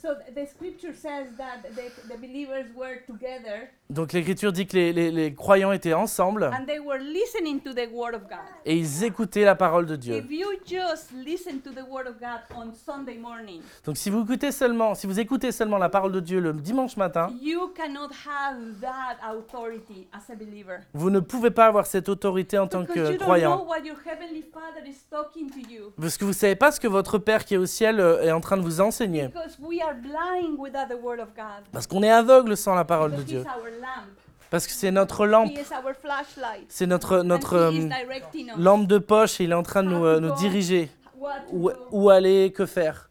So 0.00 0.08
th- 0.14 0.34
the 0.34 0.46
scripture 0.50 0.92
says 0.94 1.26
that 1.38 1.62
the, 1.74 1.90
the 2.08 2.16
believers 2.18 2.66
were 2.76 2.98
together 3.06 3.68
Donc 3.88 4.12
l'Écriture 4.12 4.50
dit 4.52 4.66
que 4.66 4.76
les, 4.76 4.92
les- 4.92 5.10
les 5.12 5.32
croyants 5.32 5.70
étaient 5.72 5.94
ensemble 5.94 6.44
and 6.44 6.66
they 6.66 6.80
were 6.80 6.98
listening 6.98 7.60
to 7.60 7.72
the 7.72 7.88
word 7.92 8.14
of 8.14 8.22
God. 8.28 8.38
et 8.64 8.76
ils 8.76 9.04
écoutaient 9.04 9.44
la 9.44 9.54
parole 9.54 9.86
de 9.86 9.94
Dieu. 9.96 10.16
If 10.16 10.30
you 10.30 10.48
just 10.66 11.12
listen 11.24 11.60
to 11.60 11.70
the 11.70 11.86
word 11.88 12.06
of 12.08 12.18
God 12.20 12.40
on 12.56 12.72
Sunday 12.74 13.16
morning, 13.16 13.60
Donc 13.84 13.96
si 13.96 14.10
vous 14.10 14.22
écoutez 14.22 14.50
seulement, 14.50 14.94
si 14.96 15.06
vous 15.06 15.20
écoutez 15.20 15.52
seulement 15.52 15.78
la 15.78 15.88
parole 15.88 16.10
de 16.12 16.20
Dieu 16.20 16.40
le 16.40 16.52
dimanche 16.52 16.96
matin, 16.96 17.30
you 17.40 17.68
cannot 17.76 18.10
have 18.26 18.56
that 18.80 19.18
authority 19.24 20.08
as 20.12 20.30
a 20.32 20.34
believer. 20.34 20.80
vous 20.92 21.10
ne 21.10 21.20
pouvez 21.20 21.50
pas 21.52 21.66
avoir 21.66 21.86
cette 21.86 22.08
autorité 22.08 22.58
en 22.58 22.66
tant 22.66 22.80
Because 22.80 22.94
que 22.94 23.00
you 23.00 23.06
don't 23.06 23.18
know 23.18 23.24
croyant. 23.24 23.64
what 23.66 23.84
your 23.84 23.96
heavenly 24.04 24.42
Father 24.52 24.84
is 24.88 24.96
talking 25.10 25.48
to 25.48 25.60
you. 25.70 25.92
Parce 26.00 26.16
que 26.18 26.24
vous 26.24 26.30
ne 26.30 26.34
savez 26.36 26.56
pas 26.56 26.72
ce 26.72 26.80
que 26.80 26.88
votre 26.88 27.18
Père 27.18 27.44
qui 27.44 27.54
est 27.54 27.58
au 27.58 27.66
ciel 27.66 28.00
euh, 28.00 28.22
est 28.22 28.32
en 28.32 28.40
train 28.40 28.56
de 28.56 28.62
vous 28.62 28.80
enseigner. 28.80 29.28
Because 29.28 29.56
we 29.60 29.80
Parce 31.72 31.86
qu'on 31.86 32.02
est 32.02 32.10
aveugle 32.10 32.56
sans 32.56 32.74
la 32.74 32.84
parole 32.84 33.14
de 33.14 33.22
Dieu. 33.22 33.44
Parce 34.50 34.66
que 34.66 34.72
c'est 34.72 34.90
notre 34.92 35.26
lampe, 35.26 35.50
c'est 36.68 36.86
notre, 36.86 37.22
notre 37.22 37.54
euh, 37.56 37.88
lampe 38.56 38.86
de 38.86 38.98
poche 38.98 39.40
et 39.40 39.44
il 39.44 39.50
est 39.50 39.54
en 39.54 39.64
train 39.64 39.82
de 39.82 39.88
nous, 39.88 40.04
euh, 40.04 40.20
nous 40.20 40.34
diriger. 40.36 40.90
Où, 41.50 41.70
où 41.90 42.10
aller, 42.10 42.52
que 42.52 42.66
faire. 42.66 43.10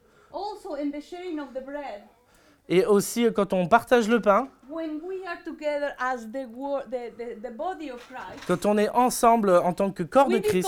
Et 2.70 2.86
aussi, 2.86 3.26
euh, 3.26 3.32
quand 3.32 3.52
on 3.54 3.68
partage 3.68 4.08
le 4.08 4.22
pain, 4.22 4.48
When 4.76 5.00
we 5.08 5.26
are 5.26 5.42
together 5.46 5.96
as 5.98 6.30
the, 6.34 6.46
wo- 6.54 6.82
the, 6.92 7.10
the, 7.18 7.40
the 7.42 7.50
body 7.50 7.90
of 7.90 8.06
Christ, 8.10 8.44
quand 8.46 8.66
on 8.66 8.78
est 8.78 8.90
ensemble 8.90 9.52
en 9.52 9.72
tant 9.72 9.90
que 9.90 10.04
corps 10.04 10.28
de 10.28 10.40
Christ, 10.40 10.68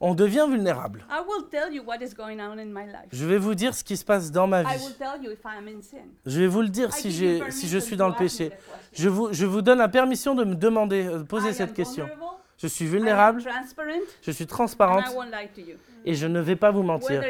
on 0.00 0.14
devient 0.16 0.46
vulnérable. 0.50 1.06
Je 3.12 3.24
vais 3.24 3.38
vous 3.38 3.54
dire 3.54 3.72
ce 3.72 3.84
qui 3.84 3.96
se 3.96 4.04
passe 4.04 4.32
dans 4.32 4.48
ma 4.48 4.64
vie. 4.64 4.84
will 4.84 4.96
tell 4.96 5.22
you 5.22 5.30
if 5.30 5.44
I 5.44 5.58
am 5.58 5.68
in 5.68 5.80
sin. 5.80 6.08
Je 6.26 6.40
vais 6.40 6.48
vous 6.48 6.62
le 6.62 6.68
dire 6.68 6.92
si, 6.92 7.12
je 7.12 7.78
suis 7.78 7.96
dans 7.96 8.08
le 8.08 8.14
péché. 8.14 8.50
Je 8.92 9.08
vous, 9.08 9.32
je 9.32 9.46
vous 9.46 9.62
donne 9.62 9.78
la 9.78 9.88
permission 9.88 10.34
de 10.34 10.42
me 10.42 10.56
demander, 10.56 11.06
euh, 11.06 11.18
de 11.18 11.22
poser 11.22 11.52
cette 11.52 11.72
question. 11.72 12.08
Je 12.58 12.66
suis 12.66 12.86
vulnérable, 12.86 13.42
transparent, 13.42 13.92
je 14.22 14.30
suis 14.32 14.44
and 14.44 14.48
transparente 14.48 15.04
et 16.04 16.14
je 16.14 16.26
ne 16.26 16.40
vais 16.40 16.56
pas 16.56 16.72
vous 16.72 16.82
mentir. 16.82 17.22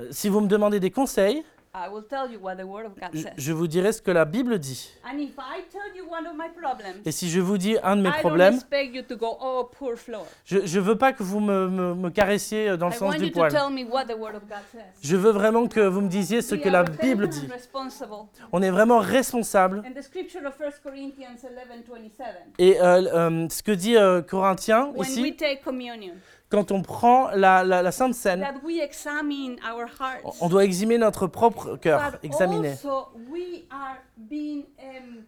Euh, 0.00 0.06
Si 0.10 0.28
vous 0.28 0.40
me 0.40 0.48
demandez 0.48 0.80
des 0.80 0.90
conseils, 0.90 1.44
I 1.78 1.90
will 1.92 2.04
tell 2.08 2.30
you 2.32 2.38
what 2.40 2.56
the 2.56 2.64
Word 2.64 2.86
of 2.86 2.94
God 2.98 3.10
Je- 3.12 3.20
says. 3.22 3.32
Je 3.36 3.52
vous 3.52 3.66
dirai 3.66 3.92
ce 3.92 4.00
que 4.00 4.10
la 4.10 4.24
Bible 4.24 4.58
dit. 4.58 4.90
And 5.04 5.18
if 5.18 5.32
I 5.36 5.60
tell 5.70 5.94
you 5.94 6.04
one 6.10 6.26
of 6.26 6.32
my 6.34 6.48
problems, 6.58 7.02
Et 7.04 7.12
si 7.12 7.28
je 7.28 7.38
vous 7.38 7.58
dis 7.58 7.76
un 7.82 7.96
de 7.96 8.00
mes 8.02 8.08
I 8.08 8.12
don't 8.12 8.20
problèmes, 8.20 8.54
expect 8.54 8.94
you 8.94 9.02
to 9.02 9.14
go, 9.16 9.36
oh, 9.38 9.68
poor 9.78 9.96
Flor. 9.96 10.26
je 10.46 10.56
ne 10.58 10.80
veux 10.82 10.96
pas 10.96 11.12
que 11.12 11.22
vous 11.22 11.38
me, 11.38 11.68
me- 11.68 11.94
me 11.94 12.08
caressiez 12.08 12.70
euh, 12.70 12.76
dans 12.78 12.86
le 12.88 12.94
I 12.94 12.96
sens 12.96 13.12
want 13.12 13.18
du 13.18 13.24
you 13.26 13.30
to 13.30 13.40
poil. 13.40 13.50
tell 13.50 13.68
me 13.70 13.84
what 13.84 14.06
the 14.06 14.16
Word 14.18 14.36
of 14.36 14.48
God 14.48 14.62
says. 14.72 14.80
Je 15.02 15.16
veux 15.16 15.32
vraiment 15.32 15.66
que 15.68 15.80
vous 15.80 16.00
me 16.00 16.08
disiez 16.08 16.40
ce 16.40 16.54
We 16.54 16.64
que 16.64 16.68
la 16.70 16.82
Bible 16.84 17.24
repentance 17.26 17.40
dit. 17.42 17.52
responsible. 17.52 18.26
On 18.52 18.62
est 18.62 18.70
vraiment 18.70 19.00
responsable. 19.00 19.82
And 19.86 19.92
the 19.92 20.02
scripture 20.02 20.46
of 20.46 20.54
1 20.58 20.80
Corinthians 20.82 21.36
11 21.44 21.82
27. 21.86 22.26
Et 22.58 22.80
euh, 22.80 23.02
euh, 23.12 23.46
ce 23.50 23.62
que 23.62 23.72
dit 23.72 23.96
euh, 23.96 24.22
Corinthiens 24.22 24.86
When 24.94 25.00
we 25.00 25.08
ici, 25.10 25.36
take 25.36 25.60
communion, 25.62 26.14
quand 26.48 26.70
on 26.72 26.82
prend 26.82 27.30
la, 27.34 27.64
la- 27.64 27.82
la 27.82 27.92
Sainte 27.92 28.14
Seine, 28.14 28.40
that 28.40 28.60
we 28.64 28.80
examine 28.80 29.56
our 29.68 29.86
hearts. 29.98 30.38
on 30.40 30.48
doit 30.48 30.64
examiner 30.64 30.98
notre 30.98 31.26
propre 31.26 31.76
cœur, 31.76 32.12
But 32.12 32.20
examiner. 32.24 32.70
also, 32.70 33.08
we 33.30 33.64
are 33.70 33.98
being. 34.16 34.64
Um, 34.78 35.24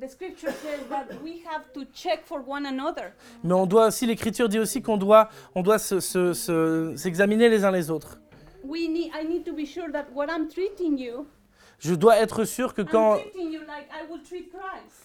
the 0.00 0.08
scripture 0.08 0.52
says 0.52 0.80
that 0.88 1.06
we 1.22 1.42
have 1.44 1.70
to 1.74 1.84
check 1.92 2.24
for 2.24 2.40
one 2.46 2.64
another. 2.64 3.12
Mais 3.44 3.52
on 3.52 3.66
doit 3.66 3.88
aussi, 3.88 4.06
l'Écriture 4.06 4.48
dit 4.48 4.58
aussi 4.58 4.80
qu'on 4.80 4.96
doit, 4.96 5.28
on 5.54 5.62
doit 5.62 5.78
se- 5.78 6.00
se- 6.00 6.32
se- 6.32 6.94
s'examiner 6.96 7.48
les 7.50 7.62
uns 7.64 7.70
les 7.70 7.90
autres. 7.90 8.18
Je 11.80 11.94
dois 11.94 12.18
être 12.18 12.44
sûr 12.44 12.74
que 12.74 12.82
quand, 12.82 13.16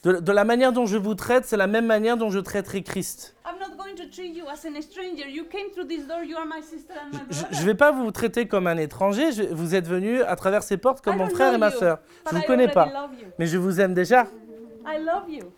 de, 0.04 0.20
de 0.20 0.32
la 0.32 0.44
manière 0.44 0.72
dont 0.74 0.86
je 0.86 0.98
vous 0.98 1.16
traite, 1.16 1.46
c'est 1.46 1.56
la 1.58 1.68
même 1.68 1.86
manière 1.86 2.18
dont 2.18 2.30
je 2.30 2.40
traiterai 2.40 2.84
Christ. 2.84 3.36
I'm 3.46 3.56
not 3.60 3.78
going 3.78 3.96
to 3.96 4.10
treat 4.12 4.36
you 4.36 4.44
as 4.48 4.66
a 4.66 4.82
stranger. 4.82 5.30
You 5.30 5.46
came 5.46 5.72
through 5.74 5.88
this 5.88 6.06
door. 6.06 6.24
You 6.26 6.36
are 6.38 6.46
my 6.46 6.62
sister 6.62 6.94
and 7.02 7.12
my 7.14 7.20
Je 7.30 7.40
brother. 7.44 7.60
ne 7.60 7.66
vais 7.66 7.76
pas 7.76 7.92
vous 7.92 8.12
traiter 8.12 8.48
comme 8.48 8.68
un 8.68 8.78
étranger. 8.78 9.32
je- 9.32 9.44
vous 9.54 9.74
êtes 9.74 9.88
venu 9.88 10.22
à 10.22 10.36
travers 10.36 10.64
ces 10.64 10.78
portes 10.78 11.02
comme 11.02 11.16
I 11.16 11.20
mon 11.20 11.30
frère 11.30 11.54
et 11.54 11.58
ma 11.58 11.70
but 11.70 11.80
Je 11.80 12.36
vous 12.36 12.42
I 12.42 12.46
connais 12.46 12.68
pas, 12.68 13.10
mais 13.40 13.48
je 13.48 13.58
vous 13.58 13.80
aime 13.80 13.94
déjà. 13.94 14.28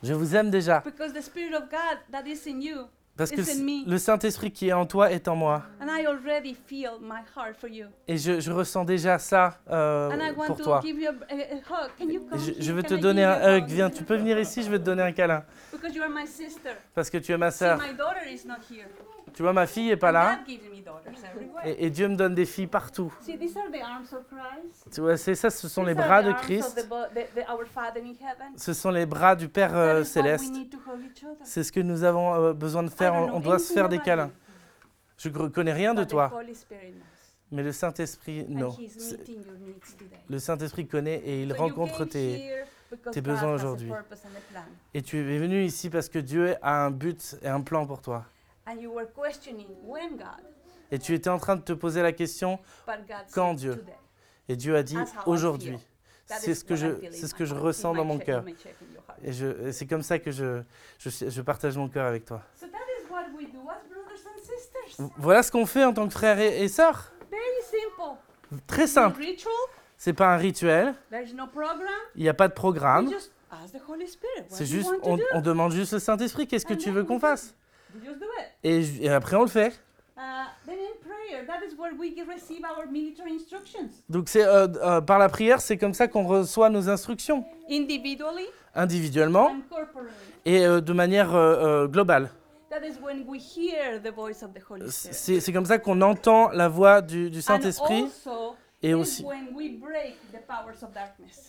Je 0.03 0.13
vous 0.13 0.35
aime 0.35 0.49
déjà. 0.51 0.83
Parce 3.17 3.31
que 3.31 3.41
le 3.89 3.97
Saint-Esprit 3.97 4.51
qui 4.51 4.69
est 4.69 4.73
en 4.73 4.85
toi 4.85 5.11
est 5.11 5.27
en 5.27 5.35
moi. 5.35 5.63
and 5.81 5.87
I 5.89 6.05
already 6.05 6.53
feel 6.53 6.91
my 7.01 7.21
heart 7.35 7.55
for 7.57 7.69
you. 7.69 7.87
Et 8.07 8.17
je, 8.17 8.39
je 8.39 8.51
ressens 8.51 8.85
déjà 8.85 9.17
ça 9.17 9.59
euh, 9.69 10.09
pour 10.33 10.57
to 10.57 10.63
toi. 10.63 10.81
Je, 10.83 12.71
veux 12.71 12.83
te 12.83 12.93
donner 12.93 13.23
un 13.23 13.57
hug. 13.57 13.65
Viens, 13.67 13.89
tu 13.89 14.03
peux 14.03 14.17
venir 14.17 14.37
ici, 14.39 14.63
je 14.63 14.69
vais 14.69 14.79
te 14.79 14.83
donner 14.83 15.03
un 15.03 15.11
câlin. 15.11 15.43
Because 15.71 15.95
you 15.95 16.03
are 16.03 16.09
my 16.09 16.27
sister. 16.27 16.71
Parce 16.93 17.09
que 17.09 17.17
tu 17.17 17.31
es 17.31 17.37
ma 17.37 17.51
sœur. 17.51 17.79
Tu 19.37 19.43
vois, 19.43 19.53
ma 19.53 19.67
fille 19.67 19.91
est 19.91 19.97
pas 19.97 20.11
là. 20.11 20.39
Et, 21.63 21.85
et 21.85 21.89
Dieu 21.91 22.07
me 22.07 22.15
donne 22.15 22.33
des 22.33 22.47
filles 22.47 22.65
partout. 22.65 23.13
See, 23.21 23.37
these 23.37 23.55
are 23.55 23.69
the 23.71 23.83
arms 23.83 24.11
of 24.11 24.25
Christ. 24.27 24.91
Tu 24.91 24.99
vois, 24.99 25.15
c'est 25.15 25.35
ça, 25.35 25.51
ce 25.51 25.67
sont 25.67 25.83
les 25.83 25.93
These 25.93 26.03
bras 26.03 26.23
de 26.23 26.31
Christ. 26.31 26.75
the 26.75 26.89
the-. 26.89 28.59
Ce 28.59 28.73
sont 28.73 28.89
les 28.89 29.05
bras 29.05 29.35
du 29.35 29.47
Père 29.47 29.77
euh, 29.77 30.03
céleste. 30.03 30.51
need 30.51 30.71
to 30.71 30.77
hug 30.77 31.01
each 31.05 31.23
other. 31.23 31.37
C'est 31.43 31.63
ce 31.63 31.71
que 31.71 31.79
nous 31.79 32.03
avons 32.03 32.33
euh, 32.33 32.53
besoin 32.53 32.81
de 32.81 32.89
faire. 32.89 33.13
On, 33.13 33.39
doit 33.39 33.59
se 33.59 33.71
faire 33.71 33.89
des 33.89 33.99
câlins. 33.99 34.31
Je 35.19 35.29
ne 35.29 35.49
connais 35.49 35.73
rien 35.73 35.93
de 35.93 36.03
toi, 36.03 36.33
mais 37.51 37.61
le 37.61 37.71
Saint-Esprit, 37.71 38.43
non. 38.49 38.75
Le 40.29 40.39
Saint-Esprit 40.39 40.87
connaît 40.87 41.19
et 41.19 41.43
il 41.43 41.51
So 41.51 41.57
rencontre 41.57 42.05
tes... 42.05 42.39
here 42.39 42.65
because 42.89 43.13
tes 43.13 43.21
God 43.21 43.33
besoins 43.35 43.53
aujourd'hui. 43.53 43.91
Et 44.95 45.03
tu 45.03 45.19
es 45.19 45.37
venu 45.37 45.63
ici 45.63 45.91
parce 45.91 46.09
que 46.09 46.17
Dieu 46.17 46.55
a 46.63 46.85
un 46.85 46.89
but 46.89 47.37
et 47.43 47.47
un 47.49 47.61
plan 47.61 47.85
pour 47.85 48.01
toi. 48.01 48.25
And 48.67 48.81
you 48.81 48.91
were 48.93 49.07
questioning 49.07 49.67
when 49.85 50.17
God, 50.17 50.43
Et 50.91 50.99
tu 50.99 51.13
étais 51.13 51.29
en 51.29 51.37
train 51.37 51.55
de 51.55 51.61
te 51.61 51.73
poser 51.73 52.01
la 52.01 52.11
question, 52.11 52.59
Quand 53.33 53.53
Dieu? 53.53 53.75
today. 53.77 53.93
et 54.49 54.55
Dieu 54.55 54.75
a 54.75 54.83
dit 54.83 54.97
aujourd'hui. 55.25 55.77
C'est 56.25 56.53
ce 56.55 56.65
que 56.65 56.75
je, 56.75 56.87
c'est 57.11 57.27
ce 57.27 57.33
que 57.33 57.45
je 57.45 57.55
ressens 57.55 57.93
dans 57.93 58.03
mon 58.03 58.17
cœur. 58.19 58.43
Et, 59.23 59.31
je- 59.31 59.67
et 59.67 59.71
c'est 59.71 59.85
comme 59.87 60.01
ça 60.01 60.19
que 60.19 60.31
je, 60.31 60.61
je, 60.99 61.09
je 61.29 61.41
partage 61.41 61.77
mon 61.77 61.87
cœur 61.87 62.05
avec 62.05 62.25
toi. 62.25 62.41
Voilà 65.17 65.43
ce 65.43 65.51
qu'on 65.51 65.65
fait 65.65 65.83
en 65.85 65.93
tant 65.93 66.07
que 66.07 66.13
frères 66.13 66.39
et, 66.39 66.63
et 66.63 66.67
sœurs. 66.67 67.11
Very 67.29 67.41
simple. 67.63 68.61
Très 68.67 68.87
simple. 68.87 69.21
C'est 69.97 70.13
pas 70.13 70.33
un 70.33 70.37
rituel. 70.37 70.93
There's 71.09 71.33
no 71.33 71.47
program. 71.47 71.87
Il 72.15 72.23
n'y 72.23 72.29
a 72.29 72.33
pas 72.33 72.47
de 72.47 72.53
programme. 72.53 73.09
C'est 74.49 74.65
juste, 74.65 74.91
on, 75.03 75.17
on 75.33 75.41
demande 75.41 75.71
juste 75.71 75.93
au 75.93 75.99
Saint-Esprit, 75.99 76.47
qu'est-ce 76.47 76.65
que 76.65 76.73
tu 76.73 76.91
veux 76.91 77.03
qu'on 77.03 77.19
fasse? 77.19 77.53
We 77.95 78.05
just 78.05 78.19
do 78.19 78.25
it? 78.25 78.47
et, 78.63 78.81
je- 78.83 79.01
et 79.03 79.09
après 79.09 79.35
on 79.35 79.41
le 79.43 79.47
fait. 79.47 79.73
Uh. 80.17 80.21
Donc 84.09 84.29
c'est 84.29 84.43
euh, 84.45 84.67
euh, 84.81 85.01
par 85.01 85.19
la 85.19 85.29
prière, 85.29 85.61
c'est 85.61 85.77
comme 85.77 85.93
ça 85.93 86.07
qu'on 86.07 86.25
reçoit 86.25 86.69
nos 86.69 86.89
instructions 86.89 87.45
Individually 87.69 88.45
individuellement 88.75 89.55
et 90.45 90.65
euh, 90.65 90.81
de 90.81 90.93
manière 90.93 91.31
globale. 91.87 92.29
C'est 94.89 95.51
comme 95.53 95.65
ça 95.65 95.77
qu'on 95.79 96.01
entend 96.01 96.49
la 96.49 96.67
voix 96.67 97.01
du, 97.01 97.29
du 97.29 97.41
Saint-Esprit 97.41 98.07
et 98.83 98.93
aussi 98.93 99.25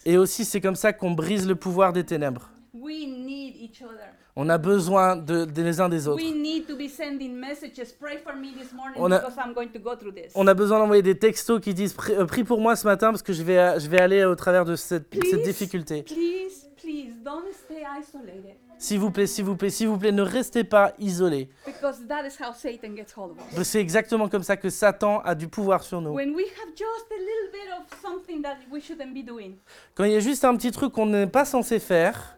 et 0.06 0.16
aussi 0.16 0.44
c'est 0.44 0.60
comme 0.60 0.76
ça 0.76 0.92
qu'on 0.92 1.10
brise 1.12 1.46
le 1.46 1.54
pouvoir 1.54 1.92
des 1.92 2.04
ténèbres. 2.04 2.50
We 2.80 3.06
need 3.06 3.56
each 3.56 3.82
other. 3.82 4.12
On 4.36 4.48
a 4.48 4.58
besoin 4.58 5.16
de, 5.16 5.44
de 5.44 5.62
les 5.62 5.80
uns 5.80 5.88
des 5.88 6.06
autres. 6.06 6.22
We 6.22 6.32
need 6.32 6.66
to 6.66 6.76
be 6.76 6.88
sending 6.88 7.34
messages. 7.34 7.92
Pray 7.98 8.18
for 8.18 8.36
me 8.36 8.52
this 8.52 8.72
morning 8.72 8.96
On 9.00 9.10
a- 9.10 9.18
because 9.18 9.36
I'm 9.36 9.52
going 9.52 9.70
to 9.72 9.80
go 9.80 9.96
through 9.96 10.14
this. 10.14 10.32
On 10.36 10.46
a 10.46 10.54
besoin 10.54 10.78
d'envoyer 10.78 11.02
des 11.02 11.18
textos 11.18 11.60
qui 11.60 11.74
disent 11.74 11.92
Prie 11.92 12.14
euh, 12.14 12.24
prie 12.24 12.44
pour 12.44 12.60
moi 12.60 12.76
ce 12.76 12.86
matin 12.86 13.10
parce 13.10 13.22
que 13.22 13.32
je 13.32 13.42
vais, 13.42 13.80
je 13.80 13.88
vais 13.88 14.00
aller 14.00 14.24
au 14.24 14.36
travers 14.36 14.64
de 14.64 14.76
cette, 14.76 15.10
difficulté. 15.42 16.04
Please, 16.04 16.68
please 16.76 17.14
don't 17.24 17.52
stay 17.52 17.82
isolated 18.00 18.54
S'il 18.78 19.00
vous 19.00 19.10
plaît, 19.10 19.26
s'il 19.26 19.44
vous 19.44 19.56
plaît, 19.56 19.70
s'il 19.70 19.88
vous 19.88 19.98
plaît, 19.98 20.12
ne 20.12 20.22
restez 20.22 20.62
pas 20.62 20.92
isolés. 21.00 21.48
because 21.66 22.06
that 22.06 22.24
is 22.24 22.36
how 22.40 22.52
Satan 22.54 22.94
gets 22.94 23.12
hold 23.16 23.32
of 23.32 23.58
us. 23.58 23.66
C'est 23.66 23.80
exactement 23.80 24.28
comme 24.28 24.44
ça 24.44 24.56
que 24.56 24.70
Satan 24.70 25.20
a 25.24 25.34
du 25.34 25.48
pouvoir 25.48 25.82
sur 25.82 26.00
nous. 26.00 26.12
When 26.12 26.32
we 26.36 26.44
have 26.44 26.70
just 26.76 27.10
a 27.10 27.18
little 27.18 27.50
bit 27.50 27.72
of 27.76 28.00
something 28.00 28.40
that 28.42 28.58
we 28.70 28.80
shouldn't 28.80 29.12
be 29.12 29.24
doing, 29.26 29.56
Quand 29.96 30.04
il 30.04 30.12
y 30.12 30.16
a 30.16 30.20
juste 30.20 30.44
un 30.44 30.54
petit 30.54 30.70
truc 30.70 30.92
qu'on 30.92 31.06
n'est 31.06 31.26
pas 31.26 31.44
censé 31.44 31.80
faire, 31.80 32.37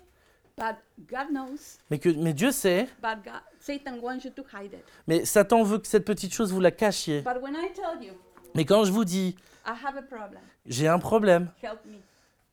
mais 1.90 1.98
que 1.98 2.08
mais 2.10 2.32
Dieu 2.32 2.50
sait, 2.52 2.88
but 3.02 3.22
God, 3.24 3.40
Satan 3.60 3.98
wants 4.02 4.20
you 4.24 4.30
to 4.30 4.42
hide 4.52 4.72
it. 4.74 4.84
mais 5.06 5.24
Satan 5.24 5.62
veut 5.62 5.78
que 5.78 5.86
cette 5.86 6.04
petite 6.04 6.32
chose 6.32 6.52
vous 6.52 6.60
la 6.60 6.70
cachiez. 6.70 7.22
But 7.22 7.42
when 7.42 7.54
I 7.54 7.72
tell 7.72 8.02
you, 8.02 8.14
Mais 8.54 8.64
quand 8.64 8.84
je 8.84 8.92
vous 8.92 9.04
dis 9.04 9.36
I 9.66 9.70
have 9.70 9.96
a 9.96 10.02
problem, 10.02 10.40
j'ai 10.66 10.88
un 10.88 10.98
problème, 10.98 11.48
help 11.62 11.78
me, 11.86 11.98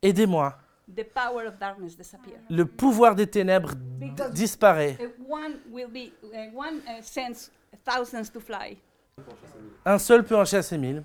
aidez-moi. 0.02 0.58
the 0.96 1.04
power 1.04 1.48
of 1.48 1.58
darkness 1.60 1.98
disappears. 1.98 2.40
Le 2.50 2.66
pouvoir 2.66 3.16
des 3.16 3.28
ténèbres 3.28 3.74
disparaît. 4.32 4.98
Uh, 5.00 5.10
one 5.28 5.56
will 5.70 5.88
be, 5.90 6.12
one 6.56 6.82
sends 7.02 7.50
thousands 7.84 8.30
to 8.32 8.40
fly. 8.40 8.78
Un 9.86 9.98
seul 9.98 10.24
peut 10.24 10.38
en 10.38 10.46
chasser 10.46 10.78
mille. 10.78 11.04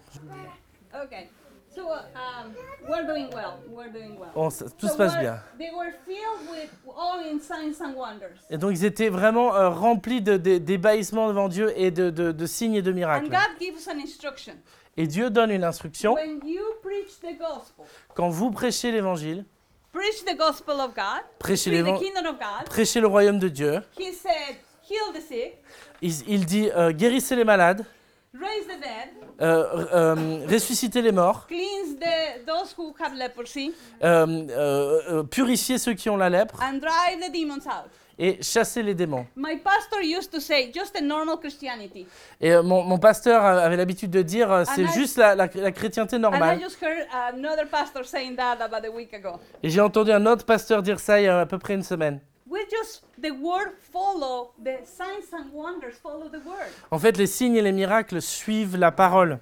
Okay, 0.95 1.31
so 1.75 1.83
um, 1.91 2.53
we're 2.89 3.07
doing 3.07 3.29
well. 3.33 3.59
We're 3.69 3.91
doing 3.93 4.19
well. 4.19 4.31
Bon, 4.35 4.51
ça- 4.51 4.67
tout 4.79 4.87
So 4.87 4.93
se 4.93 4.97
passe 4.99 5.19
bien. 5.19 5.39
They 5.59 5.71
were 5.75 5.93
filled 6.07 6.49
with 6.51 6.71
all 6.97 7.21
in 7.21 7.39
signs 7.41 7.81
and 7.81 7.95
wonders. 7.97 8.39
Et 8.51 8.59
donc 8.59 8.73
ils 8.73 8.85
étaient 8.85 9.09
vraiment 9.09 9.55
euh, 9.55 9.69
remplis 9.71 10.21
de- 10.23 10.37
de- 10.37 10.59
d'ébahissement 10.59 11.29
devant 11.29 11.49
Dieu 11.49 11.73
et 11.77 11.91
de, 11.91 12.11
de- 12.11 12.33
de 12.33 12.47
signes 12.47 12.75
et 12.75 12.83
de 12.83 12.91
And 12.91 12.95
miracles. 12.95 13.29
God 13.31 13.59
gives 13.61 13.89
an 13.89 13.99
instruction. 14.03 14.55
Et 14.97 15.07
Dieu 15.07 15.31
donne 15.31 15.51
une 15.51 15.65
instruction. 15.65 16.15
When 16.15 16.41
you 16.45 16.63
preach 16.83 17.19
the 17.21 17.39
gospel, 17.39 17.87
Quand 18.15 18.29
vous 18.29 18.51
prêchez 18.51 18.93
l'évangile, 18.93 19.47
preach 19.93 20.25
the 20.27 20.37
gospel 20.37 20.75
of 20.81 20.95
God, 20.95 21.23
prêchez, 21.39 21.71
preach 21.71 21.83
the 21.83 21.87
l'évan- 21.87 21.99
kingdom 21.99 22.31
of 22.31 22.39
God. 22.39 22.67
prêchez 22.67 23.01
le 23.01 23.07
royaume 23.07 23.39
de 23.39 23.49
Dieu, 23.49 23.81
He 23.99 24.13
said, 24.13 24.57
heal 24.91 25.13
the 25.15 25.21
sick, 25.27 25.55
il, 26.03 26.13
il 26.29 26.45
dit 26.45 26.69
euh, 26.77 26.93
guérissez 26.93 27.37
les 27.37 27.45
malades, 27.45 27.87
raise 28.35 28.67
the 28.67 28.81
dead, 28.81 29.11
euh, 29.41 29.87
euh, 29.93 30.47
ressuscitez 30.51 31.03
les 31.03 31.13
morts, 31.13 31.47
cleanse 31.47 31.99
the, 32.01 32.45
those 32.47 32.75
who 32.79 32.95
have 33.01 33.15
leprosy, 33.15 33.73
euh, 34.03 35.23
purifiez 35.25 35.79
ceux 35.79 35.95
qui 35.95 36.09
ont 36.11 36.17
la 36.17 36.31
lèpre 36.31 36.59
and 36.63 36.79
drive 36.79 37.21
the 37.21 37.33
demons 37.33 37.67
out. 37.67 37.91
et 38.19 38.43
chassez 38.43 38.83
les 38.83 38.95
démons. 38.95 39.27
My 39.37 39.57
pastor 39.57 40.01
used 40.03 40.31
to 40.31 40.39
say, 40.41 40.71
just 40.73 40.95
a 40.97 41.01
normal 41.01 41.39
Christianity. 41.39 42.07
Et 42.41 42.55
mon, 42.63 42.83
mon 42.85 42.99
pasteur 42.99 43.43
avait 43.43 43.77
l'habitude 43.77 44.11
de 44.11 44.23
dire 44.23 44.65
c'est 44.75 44.83
I- 44.83 44.89
juste 44.95 45.17
la, 45.17 45.35
la- 45.35 45.49
la 45.55 45.73
chrétienté 45.73 46.17
And 46.17 46.21
I 46.21 46.23
normale. 46.23 46.61
just 46.61 46.81
heard 46.83 47.07
another 47.35 47.67
pastor 47.67 48.05
saying 48.05 48.37
that 48.37 48.59
about 48.61 48.87
a 48.87 48.91
week 48.91 49.13
ago. 49.15 49.41
Et 49.63 49.71
j'ai 49.71 49.81
entendu 49.81 50.13
un 50.13 50.25
autre 50.27 50.45
pasteur 50.45 50.83
dire 50.83 51.01
ça 51.01 51.21
il 51.21 51.25
y 51.25 51.29
a 51.29 51.41
à 51.41 51.47
peu 51.47 51.59
près 51.59 51.75
une 51.75 51.83
semaine. 51.83 52.21
We 52.53 52.61
just, 52.71 53.03
the 53.19 53.31
word 53.31 53.73
follow, 53.81 54.53
the 54.63 54.85
signs 54.85 55.33
and 55.33 55.51
wonders 55.55 55.95
follow 56.03 56.29
the 56.29 56.45
word. 56.47 56.69
En 56.91 56.99
fait, 56.99 57.17
les 57.17 57.27
signes 57.27 57.57
et 57.57 57.63
les 57.63 57.73
miracles 57.73 58.21
suivent 58.21 58.77
la 58.77 58.93
parole. 58.93 59.39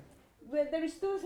well, 0.52 0.66
there 0.70 0.84
is 0.84 0.98
two, 1.00 1.18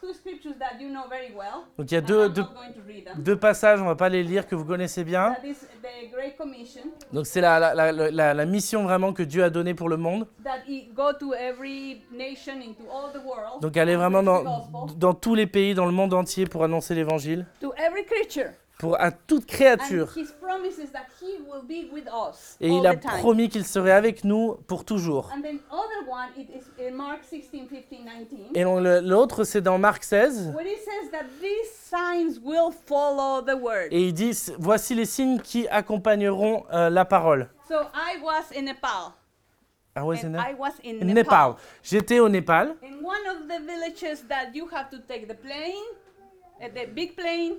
two 0.00 0.12
scriptures 0.14 0.54
that 0.58 0.80
you 0.80 0.88
know 0.90 1.06
very 1.08 1.32
well. 1.34 1.64
Donc 1.78 1.90
il 1.90 1.94
y 1.94 1.96
a 1.96 2.00
deux, 2.00 3.36
passages, 3.36 3.80
on 3.80 3.86
va 3.86 3.94
pas 3.96 4.08
les 4.08 4.22
lire, 4.22 4.46
que 4.46 4.54
vous 4.54 4.64
connaissez 4.64 5.04
bien. 5.04 5.34
That 5.34 5.46
is 5.46 5.56
the 5.82 6.10
Great 6.12 6.36
Commission. 6.36 6.82
Donc 7.12 7.26
c'est 7.26 7.40
la, 7.40 7.58
la, 7.58 7.92
la, 7.92 8.10
la- 8.10 8.34
la 8.34 8.44
mission 8.46 8.84
vraiment 8.84 9.12
que 9.12 9.22
Dieu 9.22 9.44
a 9.44 9.50
donnée 9.50 9.74
pour 9.74 9.88
le 9.88 9.96
monde. 9.96 10.26
That 10.44 10.60
it 10.68 10.94
go 10.94 11.12
to 11.18 11.34
every 11.34 12.02
nation 12.12 12.60
into 12.60 12.82
all 12.90 13.12
the 13.12 13.24
world. 13.24 13.62
Donc 13.62 13.76
aller 13.76 13.96
vraiment 13.96 14.22
dans, 14.22 15.14
tous 15.14 15.34
les 15.34 15.46
pays, 15.46 15.74
dans 15.74 15.86
le 15.86 15.92
monde 15.92 16.14
entier 16.14 16.46
pour 16.46 16.64
annoncer 16.64 16.94
l'évangile, 16.94 17.46
to 17.60 17.72
every 17.76 18.04
creature. 18.04 18.52
Pour 18.78 19.00
à 19.00 19.10
toute 19.10 19.46
créature. 19.46 20.12
His 20.16 20.32
promise 20.40 20.78
is 20.78 20.90
that 20.92 21.06
He 21.20 21.38
will 21.46 21.62
be 21.62 21.90
with 21.92 22.06
us 22.06 22.56
Et 22.60 22.68
il 22.68 22.86
a 22.86 22.94
promis 22.96 23.48
qu'il 23.48 23.64
serait 23.64 23.92
avec 23.92 24.24
nous 24.24 24.56
pour 24.66 24.84
toujours. 24.84 25.30
And 25.34 25.40
then 25.42 25.60
other 25.70 26.08
one, 26.08 26.28
it 26.36 26.48
is 26.50 26.64
in 26.78 26.94
Mark 26.94 27.20
16, 27.24 27.68
15, 27.68 28.04
19. 28.04 28.50
Et 28.54 29.00
l'autre, 29.02 29.44
c'est 29.44 29.62
dans 29.62 29.78
Marc 29.78 30.04
16. 30.04 30.52
Where 30.54 30.66
it 30.66 30.78
says 30.78 31.10
that 31.10 31.24
these 31.40 31.70
signs 31.72 32.38
will 32.42 32.72
follow 32.86 33.42
the 33.42 33.58
word. 33.58 33.88
Et 33.90 34.08
il 34.08 34.12
dit, 34.12 34.32
voici 34.58 34.94
les 34.94 35.06
signes 35.06 35.40
qui 35.40 35.66
accompagneront 35.68 36.64
euh, 36.72 36.90
la 36.90 37.04
parole. 37.04 37.48
So 37.68 37.74
I 37.94 38.20
was 38.22 38.56
in 38.56 38.62
Nepal. 38.62 39.12
Ah 39.96 40.02
I 40.02 40.54
was 40.58 40.74
in. 40.84 41.04
Nepal. 41.06 41.56
J'étais 41.82 42.20
au 42.20 42.28
Népal. 42.28 42.76
In 42.82 43.02
one 43.02 43.26
of 43.30 43.48
the 43.48 43.58
villages 43.64 44.22
that 44.28 44.50
you 44.54 44.68
have 44.70 44.90
to 44.90 44.98
take 44.98 45.26
the 45.26 45.34
plane, 45.34 45.72
uh, 46.60 46.68
the 46.68 46.86
big 46.94 47.16
plane. 47.16 47.54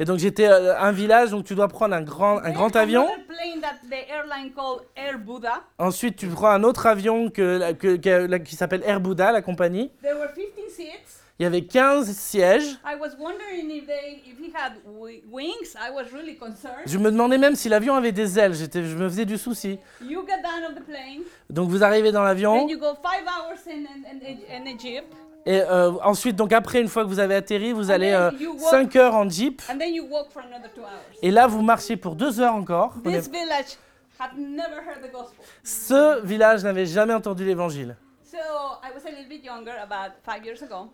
Et 0.00 0.04
donc 0.04 0.18
j'étais 0.18 0.46
à 0.46 0.82
un 0.84 0.92
village, 0.92 1.30
donc 1.30 1.44
tu 1.44 1.54
dois 1.54 1.68
prendre 1.68 1.94
un 1.94 2.02
grand, 2.02 2.38
un 2.38 2.50
grand 2.52 2.74
avion. 2.76 3.06
Ensuite, 5.78 6.16
tu 6.16 6.26
prends 6.28 6.50
un 6.50 6.62
autre 6.64 6.86
avion 6.86 7.30
que, 7.30 7.72
que- 7.72 7.96
que- 7.96 8.26
la- 8.26 8.38
qui 8.38 8.56
s'appelle 8.56 8.82
Air 8.84 9.00
Buddha, 9.00 9.32
la 9.32 9.42
compagnie. 9.42 9.90
There 10.02 10.14
were 10.16 10.32
15 10.34 10.72
seats. 10.74 11.14
Il 11.40 11.44
y 11.44 11.46
avait 11.46 11.62
15 11.62 12.10
sièges. 12.16 12.80
I 12.84 12.96
was 13.00 13.10
wondering 13.16 13.70
if 13.70 13.86
they, 13.86 14.22
if 14.26 14.38
he 14.40 14.50
had 14.52 14.72
wi- 14.98 15.22
wings. 15.30 15.76
I 15.76 15.92
was 15.94 16.06
really 16.12 16.36
concerned. 16.36 16.82
Je 16.86 16.98
me 16.98 17.12
demandais 17.12 17.38
même 17.38 17.54
si 17.54 17.68
l'avion 17.68 17.94
avait 17.94 18.10
des 18.10 18.40
ailes. 18.40 18.54
J'étais, 18.54 18.82
je 18.82 18.96
me 18.96 19.08
faisais 19.08 19.24
du 19.24 19.38
souci. 19.38 19.78
You 20.02 20.26
get 20.26 20.42
down 20.42 20.68
of 20.68 20.74
the 20.74 20.84
plane, 20.84 21.22
Donc 21.48 21.68
vous 21.70 21.84
arrivez 21.84 22.10
dans 22.10 22.24
l'avion. 22.24 22.66
Et 25.50 25.62
euh, 25.62 25.92
ensuite, 26.02 26.36
donc 26.36 26.52
après, 26.52 26.78
une 26.80 26.88
fois 26.88 27.04
que 27.04 27.08
vous 27.08 27.20
avez 27.20 27.34
atterri, 27.34 27.72
vous 27.72 27.90
allez 27.90 28.12
walk- 28.12 28.58
5 28.70 28.96
heures 28.96 29.14
en 29.14 29.28
jeep. 29.28 29.62
and 29.70 29.78
then 29.78 29.94
you 29.94 30.04
walk 30.10 30.30
for 30.30 30.42
another 30.42 30.70
two 30.74 30.82
hours. 30.82 31.00
Et 31.22 31.30
là, 31.30 31.46
vous 31.46 31.62
marchez 31.62 31.96
pour 31.96 32.16
2 32.16 32.40
heures 32.40 32.54
encore. 32.54 32.92
On 33.04 33.10
This 33.10 33.26
est- 33.26 33.30
village 33.32 33.78
had 34.18 34.36
never 34.36 34.76
heard 34.86 35.00
the 35.02 35.10
gospel. 35.10 35.42
Ce 35.64 36.20
village 36.22 36.64
n'avait 36.64 36.84
jamais 36.84 37.14
entendu 37.14 37.46
l'évangile. 37.46 37.96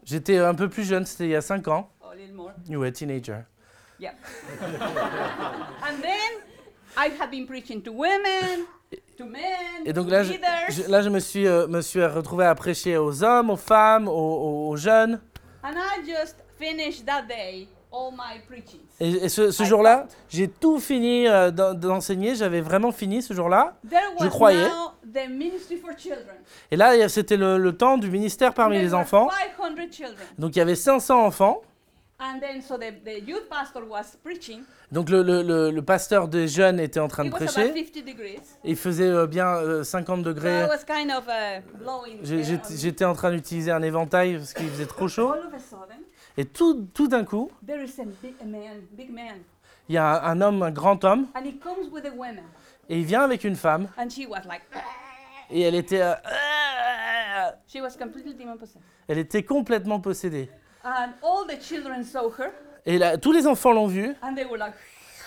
J'étais 0.05 0.39
un 0.39 0.55
peu 0.55 0.69
plus 0.69 0.85
jeune, 0.85 1.05
c'était 1.05 1.25
il 1.25 1.31
y 1.31 1.37
a 1.37 1.41
5 1.43 1.67
ans. 1.69 1.91
more. 2.33 2.53
You 2.69 2.79
were 2.79 2.89
a 2.89 2.93
teenager. 2.93 3.45
Yeah. 3.99 4.13
and 4.63 6.01
then 6.01 6.43
I 6.97 7.11
had 7.21 7.31
been 7.31 7.47
preaching 7.47 7.83
to 7.83 7.93
women, 7.93 8.67
Et 9.85 9.93
donc 9.93 10.11
là, 10.11 10.23
je, 10.23 10.33
là, 10.89 11.03
je 11.03 11.09
me 11.09 11.21
suis, 11.21 11.47
euh, 11.47 11.67
me 11.67 11.81
suis 11.81 12.05
retrouvé 12.05 12.45
à 12.47 12.55
prêcher 12.55 12.97
aux 12.97 13.23
hommes, 13.23 13.51
aux 13.51 13.57
femmes, 13.57 14.09
aux, 14.09 14.13
aux- 14.13 14.69
aux 14.71 14.77
jeunes. 14.77 15.21
and 15.63 15.73
I 15.77 16.05
just 16.07 16.37
finished 16.59 17.05
that 17.07 17.23
day 17.29 17.69
all 17.93 18.11
my 18.13 18.41
preachings. 18.47 18.81
Et, 19.01 19.25
et 19.25 19.29
ce, 19.29 19.51
jour-là, 19.65 20.07
j'ai 20.29 20.49
tout 20.49 20.79
fini 20.79 21.27
euh, 21.29 21.51
d'en- 21.51 21.75
d'enseigner. 21.75 22.35
J'avais 22.35 22.61
vraiment 22.61 22.93
fini 22.93 23.23
ce 23.23 23.35
jour-là. 23.35 23.77
Je 24.21 24.29
croyais. 24.29 24.69
now 24.69 24.93
the 25.13 25.29
ministry 25.29 25.77
for 25.77 25.91
children. 25.97 26.37
Et 26.71 26.77
là, 26.77 27.09
c'était 27.09 27.37
le, 27.37 27.57
le 27.59 27.77
temps 27.77 27.99
du 27.99 28.11
ministère 28.11 28.53
parmi 28.55 28.79
les 28.79 28.95
enfants. 28.95 29.29
500 29.57 29.75
children. 29.93 30.27
Donc 30.39 30.57
il 30.57 30.59
y 30.59 30.63
avait 30.63 30.75
500 30.75 31.25
enfants. 31.25 31.63
And 32.21 32.39
then 32.41 32.63
so 32.63 32.77
the, 32.79 32.93
the 33.05 33.19
youth 33.27 33.49
pastor 33.51 33.83
was 33.85 34.17
preaching. 34.23 34.63
Donc 34.93 35.11
le, 35.11 35.23
le- 35.23 35.43
le- 35.43 35.71
le 35.73 35.83
pasteur 35.83 36.29
des 36.29 36.47
jeunes 36.47 36.79
était 36.79 37.01
en 37.01 37.09
train 37.09 37.25
It 37.25 37.31
de 37.33 37.37
prêcher. 37.37 37.73
50 37.75 38.05
degrees. 38.05 38.39
Il 38.63 38.77
faisait 38.77 39.09
euh, 39.09 39.27
bien 39.27 39.49
euh, 39.57 39.83
50 39.83 40.19
So 40.19 40.23
degrés. 40.23 40.67
Kind 40.87 41.11
of 41.11 41.27
uh, 41.27 42.77
J'étais 42.77 43.05
en 43.05 43.15
train 43.15 43.33
d'utiliser 43.33 43.73
un 43.73 43.83
éventail 43.83 44.37
parce 44.37 44.55
qu'il 44.55 44.69
faisait 44.69 44.87
trop 44.87 45.09
chaud. 45.09 45.35
Sudden, 45.59 45.99
Et 46.37 46.45
tout, 46.45 46.89
tout 46.95 47.09
d'un 47.09 47.25
coup, 47.25 47.51
there 47.67 47.83
is 47.83 48.01
a 48.01 48.05
big 48.23 48.35
a 48.41 48.45
man, 48.45 48.81
big 48.93 49.11
man, 49.11 49.39
il 49.89 49.97
y 49.97 49.99
a 49.99 50.25
un, 50.25 50.31
un 50.33 50.41
homme, 50.41 50.63
un 50.63 50.71
grand 50.71 51.03
homme, 51.05 51.27
and 51.35 51.45
he 51.45 51.59
comes 51.59 51.91
with 51.93 52.05
a 52.07 52.11
woman, 52.11 52.45
et 52.89 52.99
il 52.99 53.05
vient 53.05 53.23
avec 53.23 53.45
une 53.45 53.55
femme. 53.57 53.89
and 53.99 54.09
she 54.11 54.27
was 54.29 54.41
like, 54.49 54.63
Et 55.51 55.61
elle 55.63 55.75
était, 55.75 56.01
euh, 56.03 56.15
she 57.67 57.81
was 57.81 57.97
completely 57.99 58.35
demon 58.35 58.57
possessed. 58.57 58.81
elle 59.09 59.19
était 59.19 59.43
complètement 59.43 60.01
possédée. 60.01 60.49
And 60.85 61.13
all 61.23 61.47
the 61.47 61.59
children 61.61 62.05
saw 62.05 62.31
her, 62.39 62.51
Et 62.87 62.99
là, 62.99 63.17
tous 63.17 63.33
les 63.33 63.47
enfants 63.47 63.73
l'ont 63.73 63.87
vue. 63.87 64.15
and 64.23 64.35
they 64.35 64.45
were 64.45 64.59
like, 64.59 64.75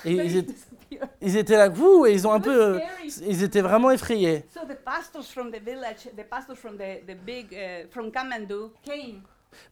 Et 0.06 0.12
ils, 0.14 0.38
étaient- 0.38 0.54
ils 1.22 1.38
étaient 1.38 1.58
là, 1.58 1.70
vous, 1.70 2.06
et 2.06 2.14
ils 2.14 2.28
ont 2.28 2.32
un 2.32 2.40
peu, 2.40 2.76
euh, 2.76 2.80
ils 3.26 3.42
étaient 3.44 3.62
vraiment 3.62 3.90
effrayés. 3.92 4.46
So 4.54 4.60
the 4.68 4.78
pastors 4.86 5.26
from 5.26 5.52
the 5.52 5.60
village, 5.60 6.08
the 6.16 6.24
pastors 6.30 6.56
from 6.58 6.78
the, 6.78 7.06
the 7.08 7.16
big, 7.26 7.48
uh, 7.54 7.88
from 7.90 8.12
Kamandu 8.12 8.72
came. 8.86 9.22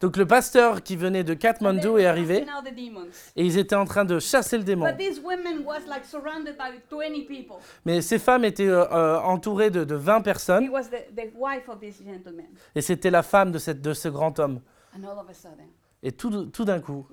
Donc 0.01 0.17
le 0.17 0.25
pasteur 0.25 0.81
qui 0.81 0.95
venait 0.95 1.23
de 1.23 1.35
were 1.35 1.99
est 1.99 2.05
arrivé 2.07 2.43
et 3.35 3.45
ils 3.45 3.57
étaient 3.59 3.75
en 3.75 3.85
train 3.85 4.03
de 4.05 4.17
chasser 4.19 4.57
le 4.57 4.63
démon. 4.63 4.85
But 4.87 4.97
this 4.97 5.19
woman 5.23 5.63
was 5.63 5.81
like 5.87 6.05
surrounded 6.05 6.57
by 6.57 6.79
20 6.89 7.27
people. 7.27 7.57
Mais 7.85 8.01
ces 8.01 8.17
femmes 8.17 8.45
étaient 8.45 8.67
euh, 8.67 8.85
euh, 8.91 9.19
entourées 9.19 9.69
de, 9.69 9.83
de 9.83 9.93
20 9.95 10.21
He 10.21 10.23
personnes 10.23 10.71
et 12.73 12.81
c'était 12.81 13.11
la 13.11 13.21
femme 13.21 13.51
de, 13.51 13.59
cette, 13.59 13.81
de 13.81 13.93
ce 13.93 14.07
grand 14.09 14.39
homme. 14.39 14.59
Et 16.03 16.11
tout, 16.11 16.45
tout 16.47 16.65
d'un 16.65 16.79
coup, 16.81 17.07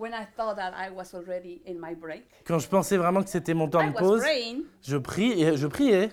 quand 2.45 2.59
je 2.59 2.69
pensais 2.69 2.97
vraiment 2.99 3.23
que 3.23 3.29
c'était 3.31 3.55
mon 3.55 3.69
temps 3.69 3.87
de 3.87 3.93
pause, 3.93 4.23
je 4.83 4.97
prie 4.99 5.43
et 5.43 5.57
je 5.57 5.67
priais 5.67 6.11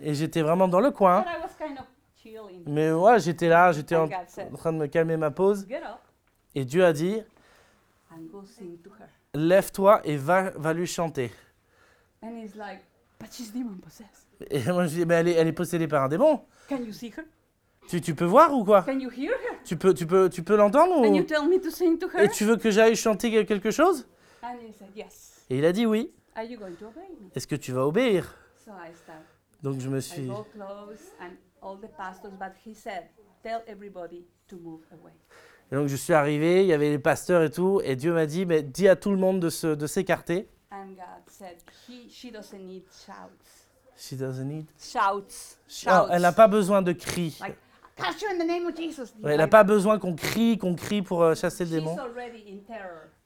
et 0.00 0.14
j'étais 0.14 0.42
vraiment 0.42 0.66
dans 0.66 0.80
le 0.80 0.90
coin. 0.90 1.22
I 1.22 1.40
was 1.40 1.50
kind 1.58 1.78
of 1.78 1.86
chilling. 2.20 2.64
Mais 2.66 2.90
ouais, 2.90 3.20
j'étais 3.20 3.48
là, 3.48 3.70
j'étais 3.70 3.94
en, 3.94 4.08
en 4.08 4.56
train 4.56 4.72
de 4.72 4.78
me 4.78 4.86
calmer 4.88 5.16
ma 5.16 5.30
pause 5.30 5.64
et 6.54 6.64
Dieu 6.64 6.84
a 6.84 6.92
dit 6.92 7.22
lève-toi 9.34 10.00
et 10.04 10.16
va, 10.16 10.50
va 10.50 10.72
lui 10.72 10.86
chanter. 10.86 11.30
And 12.22 12.36
he's 12.42 12.54
like, 12.56 12.80
But 13.20 13.32
she's 13.32 13.52
demon 13.52 13.76
possessed. 13.76 14.26
Et 14.50 14.64
moi 14.72 14.86
je 14.86 14.94
dis 14.96 15.06
mais 15.06 15.14
elle 15.14 15.28
est, 15.28 15.32
elle 15.34 15.46
est 15.46 15.52
possédée 15.52 15.86
par 15.86 16.02
un 16.02 16.08
démon. 16.08 16.42
Tu, 17.88 18.00
tu 18.00 18.14
peux 18.14 18.24
voir 18.24 18.52
ou 18.54 18.64
quoi 18.64 18.82
Can 18.82 18.98
you 18.98 19.10
hear 19.10 19.32
her? 19.32 19.58
Tu 19.64 19.76
peux, 19.76 19.92
tu 19.92 20.06
peux, 20.06 20.30
tu 20.30 20.42
peux 20.42 20.56
l'entendre 20.56 20.98
ou... 21.00 21.14
you 21.14 21.24
tell 21.24 21.46
me 21.48 21.60
to 21.60 21.70
sing 21.70 21.98
to 21.98 22.08
her? 22.08 22.24
Et 22.24 22.28
tu 22.28 22.44
veux 22.44 22.56
que 22.56 22.70
j'aille 22.70 22.96
chanter 22.96 23.44
quelque 23.44 23.70
chose 23.70 24.06
And 24.42 24.56
he 24.60 24.72
said, 24.72 24.88
Yes. 24.96 25.44
Et 25.50 25.58
il 25.58 25.64
a 25.64 25.72
dit 25.72 25.84
oui. 25.86 26.10
Are 26.34 26.44
you 26.44 26.58
going 26.58 26.72
to 26.78 26.86
obey 26.86 27.08
me? 27.20 27.28
Est-ce 27.34 27.46
que 27.46 27.56
tu 27.56 27.72
vas 27.72 27.86
obéir 27.86 28.34
So 28.64 28.70
I 28.70 28.94
start. 28.94 29.18
Donc 29.62 29.78
je 29.80 29.88
me 29.88 29.98
I 29.98 30.02
suis... 30.02 30.26
go 30.26 30.46
close 30.54 31.00
and 31.20 31.32
all 31.60 31.76
the 31.76 31.90
pastors, 31.96 32.32
but 32.38 32.52
he 32.64 32.74
said, 32.74 33.04
Tell 33.42 33.60
everybody 33.66 34.24
to 34.48 34.56
move 34.56 34.80
away. 34.92 35.12
Et 35.70 35.74
donc 35.74 35.88
je 35.88 35.96
suis 35.96 36.12
arrivé, 36.12 36.62
il 36.62 36.66
y 36.68 36.72
avait 36.72 36.90
les 36.90 36.98
pasteurs 36.98 37.42
et 37.42 37.50
tout, 37.50 37.80
et 37.84 37.96
Dieu 37.96 38.12
m'a 38.12 38.26
dit, 38.26 38.44
mais 38.46 38.62
dis 38.62 38.88
à 38.88 38.94
tout 38.96 39.10
le 39.10 39.16
monde 39.16 39.40
de 39.40 39.48
se- 39.50 39.74
de 39.74 39.86
s'écarter. 39.86 40.48
And 40.70 40.88
God 40.94 41.22
said, 41.26 41.56
he, 41.88 42.08
She 42.10 42.30
doesn't 42.32 42.58
need 42.58 42.84
shouts. 43.04 43.68
She 43.96 44.14
doesn't 44.14 44.44
need. 44.46 44.66
Shouts. 44.78 45.56
Oh, 45.86 46.06
elle 46.10 46.22
n'a 46.22 46.32
pas 46.32 46.48
besoin 46.48 46.82
de 46.82 46.92
cris. 46.92 47.36
Like, 47.40 47.56
Cast 47.96 48.22
you 48.22 48.28
in 48.32 48.38
the 48.38 48.46
name 48.46 48.66
of 48.66 48.74
Jesus. 48.76 49.12
Ouais, 49.22 49.32
elle 49.32 49.38
n'a 49.38 49.48
pas 49.48 49.64
besoin 49.64 49.98
qu'on 49.98 50.14
crie, 50.14 50.56
qu'on 50.58 50.74
crie 50.74 51.02
pour 51.02 51.22
euh, 51.22 51.34
chasser 51.34 51.64
le 51.64 51.70
démon. 51.70 51.96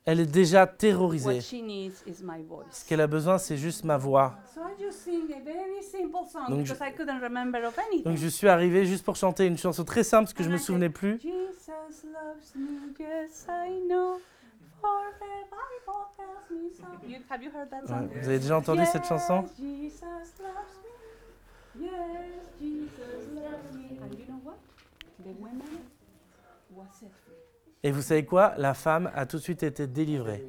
Elle 0.05 0.20
est 0.20 0.26
déjà 0.26 0.62
What 0.62 0.66
terrorisée. 0.79 1.40
she 1.40 1.55
needs 1.62 2.02
is 2.07 2.22
my 2.22 2.42
Ce 2.42 2.46
voice. 2.48 2.85
qu'elle 2.88 3.00
a 3.00 3.07
besoin, 3.09 3.38
c'est 3.38 3.57
juste 3.57 3.85
ma 3.85 3.96
voix. 3.96 4.35
So 4.55 4.61
I 4.61 4.81
just 4.81 5.00
sing 5.00 5.22
a 5.33 5.40
very 5.40 5.83
simple 5.83 6.20
song 6.31 6.48
Donc 6.48 6.64
je- 6.64 6.72
because 6.74 6.88
I 6.88 6.92
couldn't 6.94 7.20
remember 7.20 7.59
of 7.66 7.76
anything. 7.79 8.05
Donc 8.05 8.16
je 8.16 8.29
suis 8.29 8.46
arrivé 8.48 8.87
juste 8.87 9.05
pour 9.05 9.16
chanter 9.16 9.46
une 9.46 9.59
chanson 9.59 9.85
très 9.85 10.05
simple 10.05 10.24
parce 10.24 10.35
que 10.35 10.44
je 10.44 10.50
me 10.50 10.59
souvenais 10.59 10.90
plus. 10.90 11.18
Jesus 11.20 12.07
loves 12.07 12.55
me, 12.55 12.92
yes 13.00 13.46
I 13.48 13.81
know. 13.88 14.20
For 14.81 15.02
the 15.18 15.48
Bible 15.50 16.07
tells 16.16 16.50
me 16.57 16.70
so. 16.76 16.85
You, 17.09 17.16
have 17.29 17.42
you 17.42 17.50
heard 17.50 17.70
that 17.70 17.83
Ouais, 17.83 17.88
song? 17.88 18.09
Vous 18.20 18.29
avez 18.29 18.38
déjà 18.38 18.57
entendu 18.59 18.83
cette 18.92 19.07
chanson? 19.07 19.44
Yes, 21.81 21.91
Jesus 21.91 22.05
loves 22.05 22.17
me. 22.17 22.23
Yes, 22.23 22.41
Jesus 22.61 23.29
loves 23.35 23.75
me. 23.77 23.99
And 24.03 24.19
you 24.19 24.27
know 24.27 24.41
what? 24.45 24.59
The 25.25 25.33
woman 25.41 25.81
was 26.75 26.87
set 26.99 27.11
free. 27.25 27.35
Et 27.83 27.91
vous 27.93 28.03
savez 28.03 28.25
quoi? 28.25 28.55
La 28.57 28.75
femme 28.75 29.11
a 29.15 29.27
tout 29.27 29.37
de 29.37 29.43
suite 29.43 29.62
été 29.62 29.87
délivrée. 29.87 30.45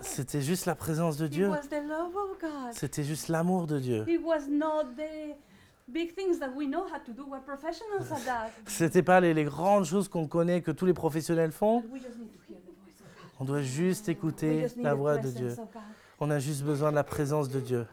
C'était 0.00 0.40
juste 0.40 0.66
la 0.66 0.74
présence 0.74 1.16
de 1.16 1.26
Dieu. 1.26 1.48
was 1.48 1.68
the 1.68 1.82
love 1.82 2.14
of 2.16 2.40
God. 2.40 2.72
C'était 2.72 3.04
juste 3.04 3.28
l'amour 3.28 3.66
de 3.66 3.78
Dieu. 3.78 4.04
It 4.08 4.20
was 4.22 4.48
not 4.48 4.84
the 4.96 5.34
big 5.88 6.14
things 6.14 6.38
that 6.38 6.50
we 6.54 6.66
know 6.66 6.84
how 6.84 6.98
to 7.04 7.12
do. 7.12 7.24
We're 7.28 7.40
professionals 7.40 8.12
at 8.12 8.24
that. 8.26 8.50
C'était 8.66 9.02
pas 9.02 9.20
les, 9.20 9.34
les 9.34 9.44
grandes 9.44 9.84
choses 9.84 10.08
qu'on 10.08 10.26
connaît 10.26 10.60
que 10.60 10.70
tous 10.70 10.86
les 10.86 10.94
professionnels 10.94 11.52
font. 11.52 11.82
On 13.40 13.44
doit 13.44 13.62
juste 13.62 14.08
écouter 14.08 14.66
la 14.76 14.94
voix 14.94 15.18
de 15.18 15.30
Dieu. 15.30 15.56
On 16.20 16.30
a 16.30 16.38
juste 16.38 16.62
besoin 16.62 16.90
de 16.90 16.96
la 16.96 17.04
présence 17.04 17.48
de 17.48 17.60
Dieu. 17.60 17.86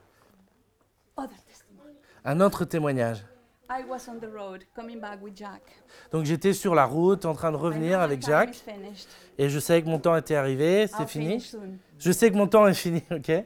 Other 1.17 1.36
testimony. 1.47 1.95
Un 2.25 2.41
autre 2.41 2.65
témoignage. 2.65 3.23
I 3.69 3.84
was 3.89 4.08
on 4.08 4.19
the 4.19 4.32
road 4.32 4.63
coming 4.75 4.99
back 4.99 5.21
with 5.23 5.36
Jack. 5.36 5.62
Donc 6.12 6.25
j'étais 6.25 6.54
sur 6.54 6.75
la 6.75 6.86
route 6.86 7.25
en 7.25 7.34
train 7.34 7.51
de 7.51 7.58
revenir 7.58 7.99
avec 7.99 8.21
Jacques 8.23 8.63
et 9.39 9.49
je 9.49 9.60
savais 9.60 9.82
que 9.82 9.88
mon 9.88 9.97
temps 9.97 10.15
était 10.15 10.36
arrivé, 10.36 10.86
c'est 10.88 11.08
fini. 11.08 11.41
soon. 11.41 11.78
Je 11.97 12.12
sais 12.12 12.30
que 12.32 12.36
mon 12.38 12.47
temps 12.47 12.67
est 12.67 12.75
fini, 12.75 13.04
ok? 13.12 13.30
Est-ce 13.30 13.45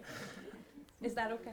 Is 1.07 1.15
that 1.15 1.31
okay? 1.33 1.51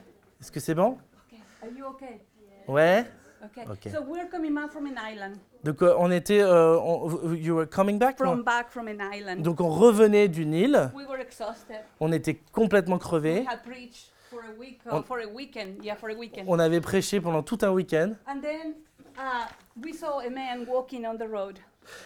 que 0.52 0.59
c'est 0.61 0.74
bon? 0.74 0.98
Okay. 1.29 1.40
Are 1.62 1.68
you 1.76 1.85
okay? 1.87 2.20
Ouais. 2.66 3.05
Okay. 3.44 3.70
Okay. 3.70 3.90
So 3.90 4.02
we're 4.02 4.29
coming 4.29 4.52
back 4.55 4.72
from 4.72 4.87
an 4.87 4.96
island. 5.12 5.37
Donc 5.62 5.83
euh, 5.83 5.94
on 5.98 6.11
était, 6.11 6.40
euh, 6.42 6.76
on- 6.81 7.35
you 7.35 7.55
were 7.55 7.68
coming 7.68 7.98
back 7.98 8.16
From 8.16 8.38
non? 8.38 8.42
back 8.44 8.70
from 8.70 8.88
an 8.88 9.12
island. 9.12 9.42
Donc 9.42 9.61
on 9.61 9.68
revenait 9.68 10.26
d'une 10.26 10.55
île, 10.55 10.90
we 10.94 11.07
were 11.07 11.20
exhausted. 11.20 11.76
on 12.00 12.11
était 12.11 12.35
complètement 12.52 12.96
We 12.96 13.02
crevés, 13.05 13.46
had 13.46 13.62
preached 13.62 14.11
for 14.11 14.15
a 14.46 14.59
week, 14.59 14.80
On- 14.90 15.00
uh, 15.00 15.02
for 15.02 15.20
a 15.20 15.26
weekend. 15.26 15.82
Yeah, 15.85 15.96
for 15.96 16.11
a 16.11 16.14
weekend. 16.14 16.48
on 16.48 16.59
avait 16.59 16.80
prêché 16.80 17.20
pendant 17.20 17.42
tout 17.42 17.59
un 17.62 17.70
week-end 17.70 18.14
And 18.26 18.40
then 18.40 18.74
uh, 19.18 19.46
we 19.82 19.92
saw 19.92 20.20
a 20.20 20.30
man 20.30 20.66
walking 20.68 21.06
on 21.06 21.16
the 21.16 21.28
road. 21.28 21.59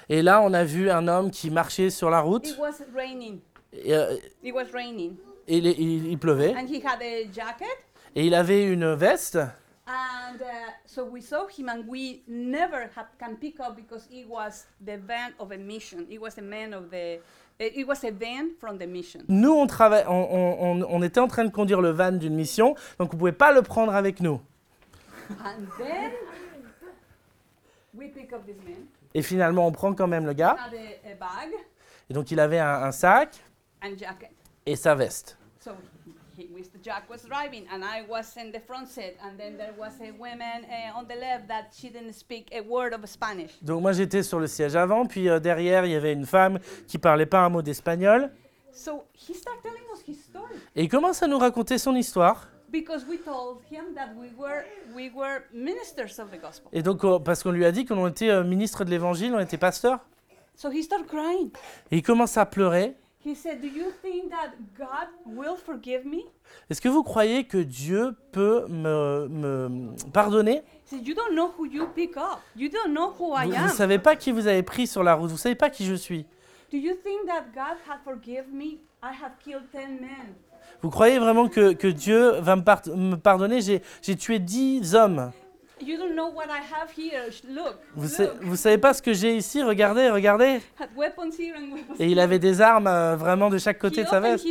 et 0.08 0.22
là 0.22 0.40
on 0.42 0.52
a 0.54 0.64
vu 0.64 0.90
un 0.90 1.08
homme 1.08 1.30
qui 1.30 1.50
marchait 1.50 1.90
sur 1.90 2.10
la 2.10 2.20
route 2.20 2.46
It 2.48 2.58
was 2.58 2.82
raining. 2.94 3.40
et, 3.72 3.94
euh, 3.94 4.16
It 4.42 4.54
was 4.54 4.66
raining. 4.72 5.16
et 5.48 5.58
il, 5.58 5.66
il- 5.66 6.06
il 6.10 6.18
pleuvait 6.18 6.54
And 6.56 6.66
he 6.68 6.82
had 6.84 7.00
a 7.02 7.30
jacket. 7.32 7.66
et 8.14 8.26
il 8.26 8.34
avait 8.34 8.64
une 8.64 8.94
veste 8.94 9.38
And 9.86 10.40
uh, 10.40 10.70
so 10.86 11.04
we 11.04 11.20
saw 11.20 11.48
him, 11.48 11.68
and 11.68 11.82
we 11.88 12.22
never 12.28 12.88
had, 12.94 13.06
can 13.18 13.34
pick 13.34 13.58
up 13.58 13.74
because 13.74 14.06
he 14.08 14.24
was 14.24 14.66
the 14.80 14.96
van 14.96 15.32
of 15.40 15.50
a 15.50 15.56
mission. 15.56 16.06
He 16.08 16.16
was 16.16 16.38
a 16.38 16.42
man 16.42 16.72
of 16.72 16.90
the. 16.92 17.18
It 17.60 17.76
it 17.76 17.86
was 17.86 18.02
a 18.04 18.10
van 18.10 18.48
from 18.58 18.78
the 18.78 18.86
mission. 18.86 19.20
Nous, 19.28 19.52
on, 19.52 19.66
trava- 19.66 20.06
on, 20.08 20.80
on- 20.82 20.82
on- 20.88 21.02
était 21.02 21.20
en 21.20 21.28
train 21.28 21.44
de 21.44 21.50
conduire 21.50 21.80
le 21.82 21.90
van 21.90 22.12
d'une 22.12 22.34
mission, 22.34 22.74
donc 22.98 23.12
on 23.12 23.16
ne 23.16 23.18
pouvait 23.20 23.32
pas 23.32 23.52
le 23.52 23.60
prendre 23.62 23.94
avec 23.94 24.20
nous. 24.20 24.40
And 25.44 25.66
then 25.78 26.12
we 27.94 28.08
pick 28.08 28.32
up 28.32 28.44
this 28.46 28.56
man. 28.66 28.86
Et 29.14 29.22
finalement, 29.22 29.66
on 29.66 29.72
prend 29.72 29.92
quand 29.94 30.06
même 30.06 30.24
le 30.24 30.32
He 30.32 30.36
gars. 30.36 30.56
had 30.58 30.74
a, 30.74 31.10
a 31.10 31.14
bag 31.14 31.50
Et 32.08 32.14
donc, 32.14 32.30
il 32.30 32.40
avait 32.40 32.58
un, 32.58 32.82
un 32.84 32.92
sac 32.92 33.36
and 33.82 33.90
jacket. 33.98 34.30
et 34.66 34.76
sa 34.76 34.94
veste. 34.94 35.36
So 35.62 35.72
he, 36.40 36.64
Jack 36.82 37.08
was 37.10 37.22
driving, 37.22 37.66
and 37.72 37.84
I 37.84 38.02
was 38.08 38.36
in 38.36 38.52
the 38.52 38.60
front 38.60 38.88
seat. 38.88 39.16
And 39.22 39.38
then 39.38 39.56
there 39.56 39.74
was 39.78 39.92
a 40.00 40.12
woman 40.12 40.64
uh, 40.64 40.98
on 40.98 41.06
the 41.06 41.16
left 41.16 41.48
that 41.48 41.72
she 41.72 41.88
didn't 41.88 42.14
speak 42.14 42.50
a 42.52 42.60
word 42.60 42.92
of 42.92 43.06
Spanish. 43.08 43.52
Donc, 43.62 43.82
moi, 43.82 43.92
j'étais 43.92 44.22
sur 44.22 44.40
le 44.40 44.46
siège 44.46 44.76
avant, 44.76 45.06
puis 45.06 45.28
euh, 45.28 45.40
derrière, 45.40 45.84
il 45.84 45.92
y 45.92 45.96
avait 45.96 46.12
une 46.12 46.26
femme 46.26 46.58
qui 46.86 46.98
parlait 46.98 47.26
pas 47.26 47.40
un 47.40 47.48
mot 47.48 47.62
d'espagnol. 47.62 48.30
So 48.72 49.04
he 49.14 49.34
started 49.34 49.62
telling 49.62 49.82
us 49.92 50.02
his 50.06 50.22
story. 50.22 50.54
Et 50.76 50.84
il 50.84 50.88
commence 50.88 51.22
à 51.22 51.26
nous 51.26 51.38
raconter 51.38 51.76
son 51.78 51.94
histoire. 51.94 52.46
because 52.70 53.04
we 53.04 53.18
told 53.18 53.58
him 53.70 53.94
that 53.94 54.14
we 54.16 54.28
were 54.38 54.64
we 54.94 55.10
were 55.10 55.42
ministers 55.52 56.18
of 56.18 56.30
the 56.30 56.38
gospel. 56.38 56.70
Et 56.72 56.82
donc, 56.82 57.04
euh, 57.04 57.18
parce 57.18 57.42
qu'on 57.42 57.50
lui 57.50 57.64
a 57.64 57.72
dit 57.72 57.84
qu'on 57.84 58.06
était 58.06 58.30
euh, 58.30 58.44
ministre 58.44 58.84
de 58.84 58.90
l'évangile, 58.90 59.34
on 59.34 59.40
était 59.40 59.58
pasteur. 59.58 59.98
So 60.54 60.70
he 60.70 60.82
started 60.82 61.06
crying. 61.06 61.50
Et 61.90 61.98
il 61.98 62.02
commence 62.02 62.36
à 62.36 62.46
pleurer. 62.46 62.94
He 63.24 63.34
said, 63.34 63.60
"Do 63.60 63.66
you 63.66 63.90
think 64.02 64.30
that 64.30 64.52
God 64.78 65.08
will 65.26 65.56
forgive 65.56 66.06
me?" 66.06 66.24
Est-ce 66.70 66.80
que 66.80 66.88
vous 66.88 67.02
croyez 67.02 67.44
que 67.44 67.58
Dieu 67.58 68.14
peut 68.32 68.66
me, 68.68 69.28
me 69.28 70.10
pardonner? 70.12 70.62
He 70.86 70.96
said, 70.96 71.06
"You 71.06 71.14
don't 71.14 71.34
know 71.34 71.52
who 71.58 71.66
you 71.66 71.86
pick 71.94 72.16
up. 72.16 72.40
You 72.56 72.70
don't 72.70 72.94
know 72.94 73.12
who 73.18 73.34
I 73.36 73.46
Vous 73.50 73.64
ne 73.64 73.68
savez 73.68 73.98
pas 73.98 74.16
qui 74.16 74.32
vous 74.32 74.46
avez 74.46 74.62
pris 74.62 74.86
sur 74.86 75.02
la 75.02 75.14
route, 75.14 75.30
vous 75.30 75.36
savez 75.36 75.54
pas 75.54 75.68
qui 75.68 75.84
je 75.84 75.94
suis. 75.94 76.24
Do 76.72 76.78
you 76.78 76.94
think 76.94 77.26
that 77.26 77.46
God 77.54 77.76
had 77.86 77.98
forgiven 78.04 78.56
me? 78.56 78.78
I 79.02 79.12
have 79.22 79.32
killed 79.44 79.70
ten 79.70 80.00
men." 80.00 80.34
Vous 80.82 80.88
croyez 80.88 81.18
vraiment 81.18 81.48
que, 81.48 81.74
que 81.74 81.88
Dieu 81.88 82.30
va 82.40 82.56
me, 82.56 82.62
me 82.96 83.16
pardonner? 83.16 83.60
J'ai 83.60 83.82
j'ai 84.00 84.16
tué 84.16 84.38
dix 84.38 84.94
hommes. 84.94 85.30
You 85.82 85.96
don't 85.96 86.14
know 86.14 86.30
what 86.30 86.44
I 86.46 86.60
have 86.60 86.90
here. 86.96 87.30
Sh- 87.30 87.42
Look, 87.48 87.74
Vous, 87.94 88.02
look. 88.02 88.10
sa- 88.10 88.32
vous 88.42 88.56
savez 88.56 88.76
pas 88.78 88.92
ce 88.92 89.00
que 89.00 89.12
j'ai 89.14 89.34
ici? 89.36 89.62
Regardez, 89.62 90.10
regardez. 90.10 90.60
Et 91.98 92.06
il 92.06 92.20
avait 92.20 92.38
des 92.38 92.60
armes 92.60 92.86
euh, 92.86 93.16
vraiment 93.16 93.48
de 93.48 93.58
chaque 93.58 93.78
côté 93.78 94.00
he 94.02 94.04
de 94.04 94.08
sa 94.08 94.20
veste. 94.20 94.46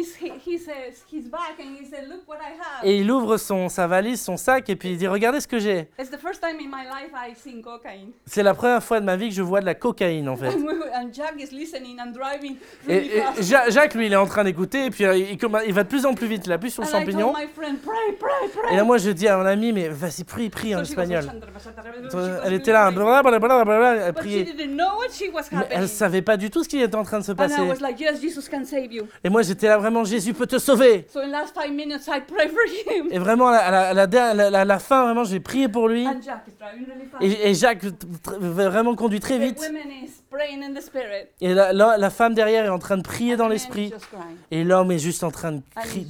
Et 2.83 2.97
il 2.97 3.11
ouvre 3.11 3.37
son, 3.37 3.69
sa 3.69 3.87
valise, 3.87 4.21
son 4.21 4.37
sac, 4.37 4.69
et 4.69 4.75
puis 4.75 4.91
il 4.91 4.97
dit 4.97 5.07
Regardez 5.07 5.39
ce 5.39 5.47
que 5.47 5.59
j'ai. 5.59 5.87
C'est 8.25 8.43
la 8.43 8.53
première 8.53 8.83
fois 8.83 8.99
de 8.99 9.05
ma 9.05 9.15
vie 9.15 9.29
que 9.29 9.35
je 9.35 9.41
vois 9.41 9.61
de 9.61 9.65
la 9.65 9.75
cocaïne 9.75 10.29
en 10.29 10.35
fait. 10.35 10.47
And, 10.49 10.61
we 10.63 10.75
were- 10.77 10.89
and 10.93 11.09
Jack 11.13 11.35
is 11.37 11.53
listening 11.55 11.99
and 11.99 12.11
driving 12.11 12.57
Et, 12.87 13.21
Jacques, 13.69 13.93
lui, 13.93 14.07
il 14.07 14.13
est 14.13 14.17
en 14.17 14.25
train 14.25 14.43
d'écouter, 14.43 14.85
et 14.85 14.89
puis 14.89 15.05
euh, 15.05 15.15
il, 15.17 15.73
va 15.73 15.83
de 15.83 15.89
plus 15.89 16.05
en 16.05 16.13
plus 16.13 16.27
vite. 16.27 16.43
Il 16.45 16.51
appuie 16.51 16.71
sur 16.71 16.83
le 16.83 16.89
champignon. 16.89 17.33
told 17.33 17.37
my 17.37 17.47
friend, 17.53 17.77
pray, 17.79 18.13
pray, 18.19 18.49
pray. 18.53 18.73
Et 18.73 18.77
là, 18.77 18.83
moi, 18.83 18.97
je 18.97 19.11
dis 19.11 19.27
à 19.27 19.37
mon 19.37 19.45
ami 19.45 19.73
Mais 19.73 19.89
vas-y, 19.89 20.23
prie, 20.23 20.49
prie 20.49 20.75
en 20.75 20.79
So 20.79 20.83
espagnol. 20.83 21.18
Elle 22.45 22.53
était 22.53 22.71
là, 22.71 22.91
elle 22.91 24.13
priait. 24.13 24.47
Mais 25.51 25.67
elle 25.69 25.87
savait 25.87 26.21
pas 26.21 26.37
du 26.37 26.49
tout 26.49 26.63
ce 26.63 26.69
qui 26.69 26.81
était 26.81 26.95
en 26.95 27.03
train 27.03 27.19
de 27.19 27.23
se 27.23 27.31
And 27.31 27.35
passer. 27.35 27.61
I 27.61 27.67
was 27.67 27.79
like, 27.81 27.99
yes, 27.99 28.21
Jesus 28.21 28.49
can 28.49 28.63
save 28.65 28.91
you. 28.91 29.05
Et 29.23 29.29
moi, 29.29 29.41
j'étais 29.41 29.67
là 29.67 29.77
vraiment, 29.77 30.03
Jésus 30.03 30.33
peut 30.33 30.47
te 30.47 30.57
sauver. 30.57 31.05
So 31.11 31.19
in 31.19 31.27
last 31.27 31.53
five 31.53 31.73
minutes, 31.73 32.07
I 32.07 32.21
pray 32.21 32.47
for 32.47 32.93
him. 32.93 33.07
Et 33.11 33.19
vraiment, 33.19 33.47
à 33.49 33.93
la, 33.93 34.07
la, 34.49 34.65
la- 34.65 34.79
fin, 34.79 35.05
vraiment, 35.05 35.23
j'ai 35.23 35.39
prié 35.39 35.67
pour 35.67 35.87
lui. 35.87 36.07
Et, 37.21 37.49
et 37.49 37.53
Jacques 37.53 37.83
vraiment 38.25 38.95
conduit 38.95 39.19
très 39.19 39.37
vite. 39.37 39.59
Et 41.41 41.53
la, 41.53 42.09
femme 42.09 42.33
derrière 42.33 42.65
est 42.65 42.69
en 42.69 42.79
train 42.79 42.97
de 42.97 43.03
prier 43.03 43.33
and 43.33 43.37
dans 43.37 43.47
l'esprit. 43.47 43.87
is 43.87 43.89
just 43.91 44.07
crying. 44.07 44.37
Et 44.51 44.63
l'homme 44.63 44.91
est 44.91 44.99
juste 44.99 45.23
en 45.23 45.31
train 45.31 45.53
de, 45.53 45.61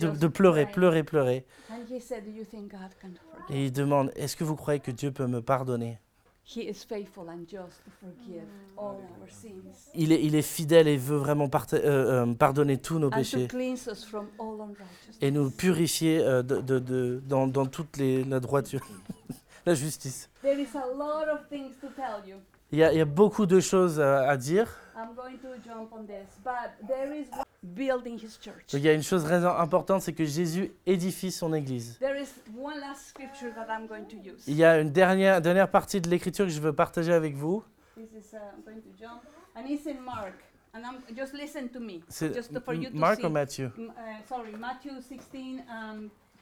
de, 0.08 0.28
pleurer, 0.28 0.66
pleurer, 0.66 1.04
pleurer. 1.04 1.46
And 1.90 1.96
he 1.96 2.00
said, 2.02 2.24
do 2.24 2.32
you 2.32 2.46
think 2.46 2.72
God 2.72 2.92
can 3.02 3.10
forgive? 3.32 3.56
Et 3.56 3.66
il 3.66 3.72
demande, 3.72 4.12
est-ce 4.16 4.36
que 4.36 4.44
vous 4.44 4.56
croyez 4.56 4.80
que 4.80 4.92
Dieu 4.92 5.12
peut 5.12 5.28
me 5.28 5.42
pardonner? 5.42 5.98
He 6.46 6.62
is 6.68 6.84
faithful 6.88 7.30
and 7.30 7.42
just 7.48 7.84
to 7.84 7.92
forgive 8.02 8.44
all 8.78 8.96
our 9.22 9.30
sins. 9.30 9.90
il 9.94 10.12
est, 10.12 10.24
il 10.24 10.36
est 10.36 10.42
fidèle 10.42 10.88
et 10.88 10.98
veut 10.98 11.18
vraiment 11.18 11.48
euh, 11.74 11.78
euh, 12.26 12.34
pardonner 12.34 12.78
tous 12.80 12.98
nos 12.98 13.08
And 13.08 13.12
to 13.12 13.16
péchés 13.18 13.48
cleanse 13.48 13.88
us 13.88 14.04
from 14.04 14.28
all 14.40 14.56
unrighteousness. 14.62 15.18
et 15.22 15.30
nous 15.30 15.52
purifier 15.52 16.20
euh, 16.22 16.42
de, 16.42 16.60
de- 16.62 16.80
de- 16.80 17.22
dans, 17.28 17.46
dans 17.48 17.68
toute 17.68 17.98
les, 17.98 18.24
la 18.24 18.40
droiture, 18.40 18.82
la 19.68 19.76
justice. 19.76 20.28
There 20.42 20.60
is 20.60 20.76
a 20.76 20.88
lot 20.88 21.30
of 21.32 21.48
things 21.50 21.76
to 21.82 21.88
tell 21.96 22.28
you. 22.28 22.38
Il 22.72 22.80
y 22.80 22.84
a, 22.84 22.94
il 22.94 22.98
y 22.98 23.02
a 23.02 23.06
beaucoup 23.06 23.46
de 23.46 23.60
choses 23.60 24.00
à, 24.00 24.28
à 24.30 24.36
dire. 24.38 24.68
I'm 24.96 25.14
going 25.16 25.38
to 25.38 25.50
jump 25.64 25.92
on 25.92 26.04
this, 26.06 26.28
but 26.44 26.72
there 26.88 27.14
is 27.16 27.28
one 27.32 27.44
building 27.64 28.16
his 28.18 28.38
church. 28.42 28.72
Donc, 28.72 28.74
il 28.74 28.82
y 28.82 28.90
a 28.90 28.94
une 28.94 29.04
chose 29.04 29.26
importante, 29.32 30.02
c'est 30.02 30.14
que 30.14 30.26
Jésus 30.26 30.72
édifie 30.86 31.32
son 31.32 31.54
Église. 31.54 31.98
There 32.00 32.18
is 32.20 32.30
one 32.58 32.80
last 32.80 33.10
scripture 33.10 33.54
that 33.56 33.68
I'm 33.70 33.88
going 33.88 34.06
to 34.06 34.16
use. 34.18 34.44
Il 34.48 34.56
y 34.56 34.64
a 34.64 34.80
une 34.80 34.92
dernière, 34.92 35.42
dernière 35.42 35.70
partie 35.70 36.00
de 36.02 36.10
l'Écriture 36.10 36.46
que 36.46 36.52
je 36.52 36.62
veux 36.62 36.74
partager 36.74 37.14
avec 37.14 37.36
vous. 37.36 37.64
This 37.98 38.10
is 38.14 38.34
uh, 38.34 38.38
I'm 38.56 38.64
going 38.66 38.82
to 38.82 38.90
jump, 38.98 39.22
and 39.56 39.66
it's 39.70 39.86
in 39.86 40.00
Mark. 40.02 40.36
And 40.74 40.82
I'm 40.82 41.16
just 41.18 41.34
listen 41.34 41.68
to 41.70 41.80
me, 41.80 42.00
C'est 42.10 42.34
just 42.34 42.54
to- 42.54 42.62
for 42.62 42.76
you 42.76 42.90
to 42.92 42.96
Marc 42.96 43.20
see. 43.22 43.26
ou 43.26 43.30
uh, 43.30 43.92
sorry, 44.28 44.52
Matthew 44.58 44.92
16, 45.02 45.64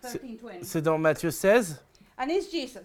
13, 0.02 0.38
20. 0.42 0.50
C'est 0.64 0.82
dans 0.82 0.98
Matthieu 0.98 1.32
16. 1.32 1.82
And 2.20 2.28
it's 2.30 2.52
Jesus, 2.52 2.82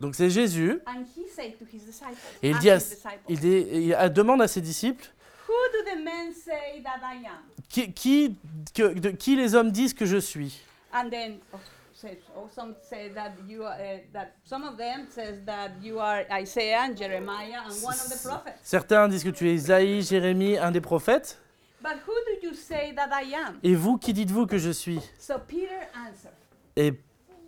Donc 0.00 0.14
c'est 0.14 0.30
Jésus. 0.30 0.80
and 0.86 1.04
he 1.16 1.28
said 1.28 1.58
to 1.58 1.64
his 1.66 1.80
disciples, 1.84 2.16
Et 2.42 2.48
il 2.50 2.54
ask 2.54 2.62
dit 2.62 2.70
à, 2.70 2.76
his 2.76 2.78
disciples, 2.88 3.20
il, 3.28 3.38
dit- 3.38 3.66
il 3.72 3.94
a- 3.94 4.08
demande 4.08 4.40
à 4.42 4.48
ses 4.48 4.60
disciples 4.62 5.06
Who 5.46 5.54
do 5.72 5.90
the 5.90 6.02
men 6.02 6.34
say 6.34 6.82
that 6.82 7.00
I 7.02 7.24
am? 7.26 7.56
qui, 7.68 7.92
qui, 7.92 8.36
que- 8.74 8.94
de, 8.94 9.10
qui 9.10 9.36
les 9.36 9.54
hommes 9.54 9.70
disent 9.70 9.94
que 9.94 10.06
je 10.06 10.18
suis? 10.18 10.60
And 10.92 11.10
then 11.10 11.38
oh, 11.52 11.58
says, 11.92 12.16
oh, 12.36 12.48
some 12.54 12.74
say 12.88 13.10
that 13.14 13.32
you 13.46 13.64
are, 13.64 13.74
uh, 13.74 13.98
that 14.12 14.34
some 14.44 14.64
of 14.64 14.76
them 14.76 15.06
says 15.10 15.40
that 15.44 15.72
you 15.82 15.98
are 15.98 16.24
Isaiah 16.32 16.82
and 16.84 16.96
Jeremiah 16.96 17.62
and 17.66 17.82
one 17.82 17.94
of 17.94 18.08
the 18.08 18.18
prophets. 18.22 18.60
Certains 18.62 19.08
disent 19.08 19.24
que 19.24 19.30
tu 19.30 19.48
es 19.48 19.54
Isaïe, 19.54 20.02
Jérémie, 20.02 20.58
un 20.58 20.70
des 20.70 20.80
prophètes. 20.80 21.38
But 21.82 21.98
who 22.06 22.14
do 22.24 22.46
you 22.46 22.54
say 22.54 22.92
that 22.94 23.10
I 23.12 23.34
am? 23.34 23.58
Et 23.62 23.74
vous, 23.74 23.98
qui 23.98 24.12
dites-vous 24.12 24.46
que 24.46 24.58
je 24.58 24.70
suis? 24.70 25.00
So 25.18 25.38
Peter 25.46 25.86
answered, 25.94 26.32
Et 26.76 26.92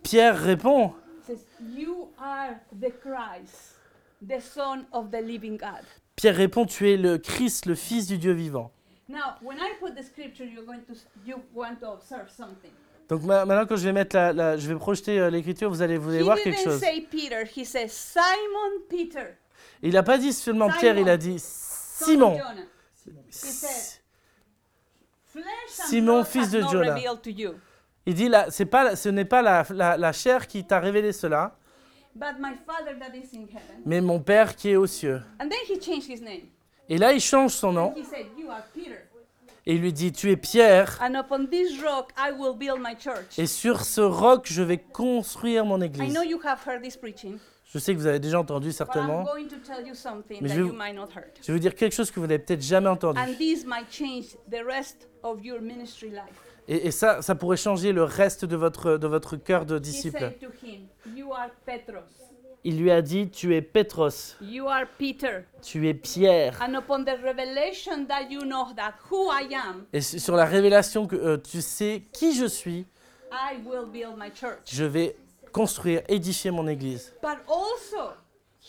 Pierre 0.03 0.37
répond 0.41 0.93
says, 1.25 1.45
You 1.75 2.09
are 2.19 2.59
the 2.79 2.91
Christ, 2.91 3.75
the 4.21 4.39
Son 4.39 4.85
of 4.93 5.11
the 5.11 5.21
living 5.21 5.57
God. 5.57 5.83
Pierre 6.19 6.35
répond, 6.35 6.65
tu 6.65 6.91
es 6.91 6.97
le 6.97 7.17
Christ, 7.17 7.65
le 7.65 7.75
Fils 7.75 8.05
du 8.05 8.17
Dieu 8.17 8.33
vivant. 8.33 8.73
Now, 9.07 9.35
when 9.41 9.57
I 9.57 9.69
put 9.79 9.95
the 9.95 10.03
scripture, 10.03 10.45
you're 10.45 10.65
going 10.65 10.81
to 10.81 10.93
you 11.25 11.37
want 11.55 11.77
to 11.79 11.87
observe 11.87 12.29
something. 12.29 12.71
Donc 13.07 13.23
ma- 13.23 13.45
maintenant, 13.45 13.65
quand 13.65 13.77
je 13.77 13.85
vais 13.85 13.93
mettre 13.93 14.17
la, 14.17 14.33
la- 14.33 14.57
je 14.57 14.67
vais 14.67 14.75
projeter 14.75 15.17
euh, 15.17 15.29
l'écriture, 15.29 15.69
vous 15.69 15.81
allez, 15.81 15.97
vous 15.97 16.09
allez 16.09 16.21
voir 16.23 16.37
quelque 16.37 16.59
chose. 16.61 16.77
say 16.77 17.07
Peter. 17.09 17.45
He 17.55 17.65
says 17.65 17.87
Simon 17.87 18.81
Peter. 18.89 19.37
Il 19.81 19.93
n'a 19.93 20.03
pas 20.03 20.17
dit 20.17 20.33
seulement 20.33 20.67
Simon. 20.67 20.79
Pierre, 20.81 20.97
il 20.97 21.09
a 21.09 21.15
dit 21.15 21.37
Simon. 21.39 22.37
Simon, 25.69 26.25
fils 26.25 26.51
de 26.51 26.59
you, 27.29 27.53
Il 28.05 28.13
dit 28.13 28.27
là, 28.27 28.47
pas, 28.69 28.97
ce 28.97 29.07
n'est 29.07 29.23
pas 29.23 29.41
la, 29.41 29.65
la- 29.69 29.95
la 29.95 30.11
chair 30.11 30.47
qui 30.47 30.67
t'a 30.67 30.81
révélé 30.81 31.13
cela, 31.13 31.55
but 32.15 32.39
my 32.39 32.53
Father 32.65 32.97
that 32.99 33.15
is 33.15 33.33
in 33.35 33.43
heaven. 33.47 33.81
mais 33.85 34.01
mon 34.01 34.19
Père 34.19 34.55
qui 34.55 34.69
est 34.69 34.75
aux 34.75 34.87
cieux. 34.87 35.21
And 35.41 35.49
then 35.49 35.59
he 35.67 35.79
changed 35.81 36.09
his 36.09 36.21
name. 36.21 36.47
Et 36.89 36.97
là, 36.97 37.13
il 37.13 37.21
change 37.21 37.51
son 37.53 37.71
nom 37.73 37.93
he 37.95 38.03
said, 38.03 38.25
You 38.37 38.49
are 38.49 38.63
Peter. 38.73 38.97
et 39.65 39.75
il 39.75 39.81
lui 39.81 39.93
dit, 39.93 40.11
tu 40.11 40.31
es 40.31 40.37
Pierre, 40.37 40.97
And 41.01 41.13
upon 41.15 41.45
this 41.45 41.79
rock 41.83 42.11
I 42.17 42.31
will 42.31 42.55
build 42.57 42.79
my 42.79 42.95
church. 42.97 43.37
et 43.37 43.45
sur 43.45 43.81
ce 43.85 44.01
roc, 44.01 44.47
je 44.49 44.63
vais 44.63 44.77
construire 44.79 45.65
mon 45.65 45.79
I 45.81 45.85
église. 45.85 46.13
know 46.13 46.23
you 46.23 46.39
have 46.43 46.59
heard 46.65 46.81
this 46.81 46.97
preaching. 46.97 47.37
Je 47.71 47.77
sais 47.77 47.93
que 47.93 47.99
vous 47.99 48.07
avez 48.07 48.19
déjà 48.19 48.39
entendu 48.39 48.69
but 48.69 48.73
I'm 48.73 48.77
certainement. 48.77 49.23
going 49.25 49.47
to 49.47 49.57
tell 49.57 49.85
you 49.87 49.93
something 49.93 50.39
Mais 50.41 50.47
that 50.47 50.55
je 50.55 50.59
vais 50.61 50.65
you 50.65 50.71
vous- 50.71 50.75
might 50.77 50.95
not 50.95 51.09
heard. 51.15 51.29
Je 51.39 51.47
vais 51.47 51.53
vous 51.53 51.59
dire 51.59 51.75
quelque 51.75 51.93
chose 51.93 52.09
que 52.09 52.19
vous 52.19 52.25
n'avez 52.25 52.39
peut-être 52.39 52.63
jamais 52.63 52.89
entendu. 52.89 53.19
And 53.19 53.35
this 53.37 53.63
might 53.63 53.85
change 53.91 54.35
the 54.49 54.65
rest 54.65 55.07
of 55.21 55.45
your 55.45 55.61
ministry 55.61 56.09
life. 56.09 56.23
Et, 56.71 56.87
et 56.87 56.91
ça, 56.91 57.21
ça 57.23 57.33
pourrait 57.35 57.57
changer 57.57 57.91
le 57.91 58.03
reste 58.03 58.45
de 58.45 58.55
votre, 58.55 58.97
de 58.97 59.07
votre 59.07 59.35
cœur 59.35 59.65
de 59.65 59.77
disciple. 59.79 60.31
Petros, 61.65 62.03
Il 62.63 62.79
lui 62.79 62.91
a 62.91 63.01
dit, 63.01 63.29
tu 63.29 63.55
es 63.55 63.61
Pétros, 63.61 64.35
you 64.41 64.67
are 64.67 64.85
Peter. 64.97 65.45
tu 65.61 65.87
es 65.87 65.93
Pierre. 65.93 66.61
And 66.61 66.75
upon 66.75 67.03
the 67.05 67.17
revelation 67.23 68.05
that 68.07 68.29
you 68.29 68.41
know 68.41 68.67
that 68.75 68.93
who 69.09 69.31
I 69.31 69.53
am, 69.55 69.85
Et 69.93 70.01
su- 70.01 70.19
sur 70.19 70.35
la 70.35 70.45
révélation 70.45 71.07
que 71.07 71.15
euh, 71.15 71.37
tu 71.37 71.61
sais 71.61 72.03
qui 72.11 72.33
je 72.35 72.45
suis, 72.45 72.85
I 73.31 73.57
will 73.65 73.85
build 73.91 74.17
my 74.17 74.29
church. 74.33 74.59
je 74.65 74.83
vais 74.83 75.15
construire, 75.53 76.01
édifier 76.07 76.51
mon 76.51 76.67
église. 76.67 77.13
But 77.21 77.37
also, 77.47 78.11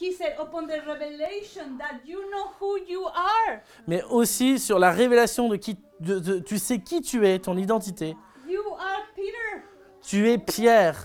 he 0.01 0.13
said, 0.13 0.35
upon 0.39 0.67
the 0.67 0.81
revelation 0.87 1.77
that 1.79 2.01
you 2.07 2.21
know 2.31 2.51
who 2.61 2.79
you 2.89 3.05
are, 3.07 3.61
Mais 3.87 4.03
aussi 4.11 4.59
sur 4.59 4.79
la 4.79 4.91
révélation 4.93 5.49
de 5.49 5.57
qui, 5.57 5.77
de- 6.01 6.19
de- 6.19 6.39
tu 6.39 6.59
sais 6.59 6.79
qui 6.79 7.01
tu 7.03 7.27
es, 7.27 7.39
ton 7.39 7.57
identité. 7.57 8.17
you 8.49 8.63
are 8.79 9.03
Peter. 9.15 9.63
Tu 10.03 10.29
es 10.31 10.39
Pierre. 10.39 10.97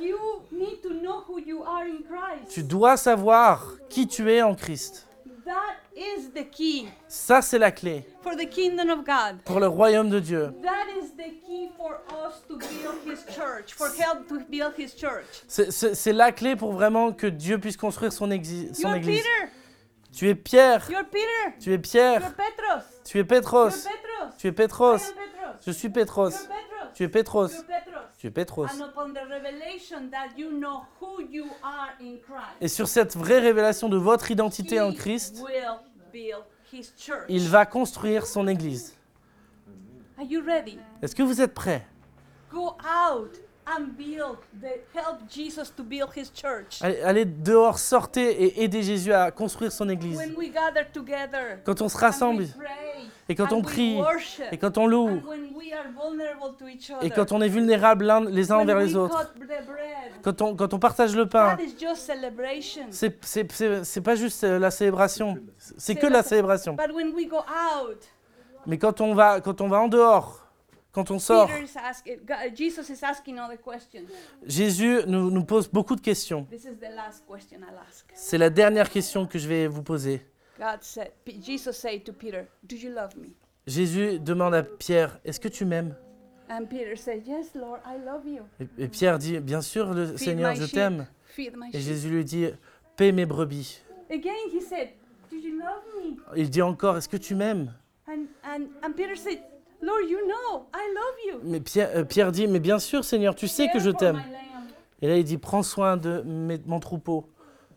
You 0.00 0.16
need 0.52 0.80
to 0.82 0.90
know 0.90 1.24
who 1.28 1.38
you 1.40 1.62
are 1.64 1.84
in 1.84 1.98
Christ. 2.08 2.52
Tu 2.54 2.62
dois 2.62 2.96
savoir 2.96 3.60
qui 3.88 4.06
tu 4.06 4.30
es 4.30 4.40
en 4.42 4.54
Christ. 4.54 5.08
Is 6.00 6.30
the 6.34 6.48
key 6.50 6.88
Ça, 7.08 7.42
c'est 7.42 7.58
la 7.58 7.70
clé 7.70 8.06
for 8.22 8.32
the 8.34 8.48
kingdom 8.48 8.88
of 8.90 9.04
God. 9.04 9.42
pour 9.44 9.60
le 9.60 9.66
royaume 9.68 10.08
de 10.08 10.18
Dieu. 10.18 10.50
That 10.62 10.86
is 10.98 11.10
the 11.14 11.30
key 11.46 11.68
for 11.76 12.00
us 12.26 12.42
to 12.48 12.56
build 12.56 12.96
his 13.04 13.22
church, 13.34 13.74
for 13.74 13.88
help 13.98 14.26
to 14.28 14.38
build 14.48 14.72
his 14.78 14.96
church. 14.96 15.26
C'est- 15.46 15.70
C'est 15.70 15.94
c'est 15.94 16.12
la 16.14 16.32
clé 16.32 16.56
pour 16.56 16.72
vraiment 16.72 17.12
que 17.12 17.26
Dieu 17.26 17.58
puisse 17.58 17.76
construire 17.76 18.12
son, 18.14 18.28
exi- 18.30 18.72
son 18.74 18.88
You're 18.88 18.96
église. 18.96 19.18
Peter. 19.22 19.52
Tu 20.12 20.28
es 20.30 20.34
Pierre. 20.34 20.90
You're 20.90 21.04
Peter. 21.04 21.58
Tu 21.60 21.72
es 21.74 21.78
Pierre. 21.78 22.20
You're 22.22 22.32
Petros. 22.34 22.82
Tu 23.04 23.18
es 23.18 23.20
You're 23.20 23.26
Pétros. 23.28 23.70
Petros. 23.70 24.36
Tu 24.38 24.46
es 24.46 24.50
I 24.50 24.52
Pétros. 24.54 24.94
am 24.94 25.14
Petros. 25.14 25.64
Je 25.66 25.70
suis. 25.70 25.88
You're 25.88 25.92
Petros. 25.92 26.30
Tu 26.94 27.04
es. 27.04 27.06
You're 27.06 27.10
Petros. 27.10 27.50
Tu 28.18 28.26
es 28.26 28.30
Pétros. 28.30 28.66
And 28.74 28.82
upon 28.84 29.12
the 29.12 29.20
revelation 29.28 30.10
that 30.10 30.36
you 30.36 30.50
know 30.50 30.82
who 31.00 31.20
you 31.30 31.44
are 31.62 31.90
in 32.00 32.16
Christ, 32.18 32.56
Et 32.60 32.68
sur 32.68 32.88
cette 32.88 33.16
vraie 33.16 33.38
révélation 33.38 33.88
de 33.88 33.96
votre 33.96 34.30
identité 34.30 34.76
he 34.76 34.80
en 34.80 34.92
Christ, 34.92 35.42
will. 35.42 35.78
Il 37.28 37.48
va 37.48 37.66
construire 37.66 38.26
son 38.26 38.46
église. 38.48 38.94
Are 40.18 40.24
you 40.24 40.42
ready? 40.44 40.78
Est-ce 41.02 41.14
que 41.14 41.22
vous 41.22 41.40
êtes 41.40 41.54
prêts? 41.54 41.86
Go 42.52 42.76
out 42.80 43.40
and 43.76 43.86
build 43.96 44.38
the 44.60 44.80
help 44.94 45.18
Jesus 45.28 45.72
to 45.74 45.82
build 45.82 46.10
his 46.16 46.30
church. 46.32 46.78
allez, 46.82 47.00
allez 47.02 47.24
dehors, 47.24 47.78
sortez 47.78 48.42
et 48.44 48.64
aidez 48.64 48.82
Jésus 48.82 49.12
à 49.12 49.30
construire 49.30 49.72
son 49.72 49.88
église. 49.88 50.16
When 50.18 50.34
we 50.36 50.50
gather 50.52 50.86
together, 50.92 51.60
Quand 51.64 51.80
on 51.82 51.88
se 51.88 51.96
and 51.96 52.00
rassemble 52.00 52.42
we 52.42 52.52
pray, 52.56 53.04
et 53.28 53.34
quand 53.34 53.52
and 53.52 53.56
on 53.56 53.60
we 53.60 53.66
prie 53.66 53.96
worship, 53.98 54.44
et 54.52 54.58
quand 54.58 54.76
on 54.78 54.86
loue 54.86 55.08
and 55.08 55.22
when 55.26 55.50
we 55.54 55.72
are 55.72 55.86
vulnerable 55.94 56.54
to 56.58 56.66
each 56.68 56.90
other, 56.90 57.04
et 57.06 57.10
quand 57.10 57.32
on 57.32 57.40
est 57.40 57.48
vulnérable 57.48 58.04
les 58.30 58.50
uns 58.50 58.56
when 58.56 58.62
envers 58.64 58.78
we 58.78 58.88
les 58.88 58.96
autres, 58.96 59.32
cut 59.34 59.40
the 59.40 59.46
bread, 59.46 60.12
quand 60.22 60.42
on, 60.42 60.56
quand 60.56 60.74
on 60.74 60.78
partage 60.78 61.14
le 61.14 61.26
pain, 61.26 61.56
c'est- 62.90 64.00
pas 64.00 64.14
juste 64.16 64.44
euh, 64.44 64.58
la 64.58 64.70
célébration, 64.70 65.38
c'est 65.78 65.94
que 65.94 66.06
la 66.06 66.22
célébration. 66.22 66.74
But 66.74 66.94
when 66.94 67.12
we 67.14 67.28
go 67.28 67.38
out, 67.38 67.98
Mais 68.66 68.76
quand 68.78 69.00
on 69.00 69.14
va, 69.14 69.40
quand 69.40 69.60
on 69.62 69.68
va 69.68 69.80
en 69.80 69.88
dehors, 69.88 70.39
quand 70.92 71.10
on 71.10 71.18
sort. 71.18 71.50
Jésus 74.46 74.98
nous, 75.06 75.30
nous 75.30 75.44
pose 75.44 75.68
beaucoup 75.68 75.96
de 75.96 76.00
questions. 76.00 76.46
C'est 78.14 78.38
la 78.38 78.50
dernière 78.50 78.90
question 78.90 79.26
que 79.26 79.38
je 79.38 79.48
vais 79.48 79.66
vous 79.66 79.82
poser. 79.82 80.22
Jésus 83.66 84.18
demande 84.20 84.54
à 84.54 84.62
Pierre, 84.62 85.20
est-ce 85.24 85.40
que 85.40 85.48
tu 85.48 85.64
m'aimes? 85.64 85.96
Et, 88.78 88.88
Pierre 88.88 89.18
dit, 89.18 89.38
bien 89.38 89.60
sûr, 89.60 89.94
le 89.94 90.16
Seigneur, 90.16 90.54
je 90.54 90.66
t'aime. 90.66 91.06
Et. 91.72 91.80
Jésus 91.80 92.08
lui 92.08 92.24
dit, 92.24 92.48
paie 92.96 93.12
mes 93.12 93.26
brebis. 93.26 93.80
Again, 94.10 94.32
he 94.52 94.60
said, 94.60 94.88
Do 95.30 95.36
you 95.36 95.56
love 95.56 95.84
me? 95.96 96.16
Il 96.36 96.50
dit 96.50 96.62
encore, 96.62 96.96
est-ce 96.96 97.08
que 97.08 97.16
tu 97.16 97.36
m'aimes? 97.36 97.72
Lord, 99.82 100.02
you 100.08 100.18
know, 100.26 100.66
I 100.74 100.94
love 100.94 101.16
you. 101.26 101.40
Mais 101.50 101.60
Pierre, 101.60 101.90
euh, 101.96 102.04
Pierre 102.04 102.32
dit, 102.32 102.46
mais 102.46 102.60
bien 102.60 102.78
sûr, 102.78 103.04
Seigneur, 103.04 103.34
tu 103.34 103.48
sais 103.48 103.68
que 103.72 103.78
je 103.78 103.90
t'aime. 103.90 104.22
Et 105.02 105.08
là, 105.08 105.16
il 105.16 105.24
dit, 105.24 105.38
prends 105.38 105.62
soin 105.62 105.96
de 105.96 106.20
mes- 106.22 106.60
mon 106.66 106.80
troupeau. 106.80 107.26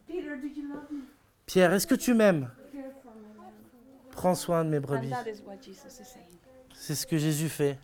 Peter, 0.07 0.21
do 0.21 0.47
you 0.47 0.67
love 0.67 0.91
me? 0.91 1.01
Pierre, 1.45 1.73
est-ce 1.73 1.87
que 1.87 1.95
tu 1.95 2.13
m'aimes? 2.13 2.49
Prends 4.11 4.35
soin 4.35 4.63
de 4.65 4.69
mes 4.69 4.79
brebis. 4.79 5.11
C'est 6.73 6.95
ce 6.95 7.07
que 7.07 7.17
Jésus 7.17 7.49
fait. 7.49 7.79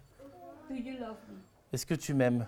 Do 0.69 0.75
you 0.75 0.97
love 0.99 1.15
me? 1.29 1.37
Est-ce 1.73 1.85
que 1.85 1.95
tu 1.95 2.13
m'aimes? 2.13 2.45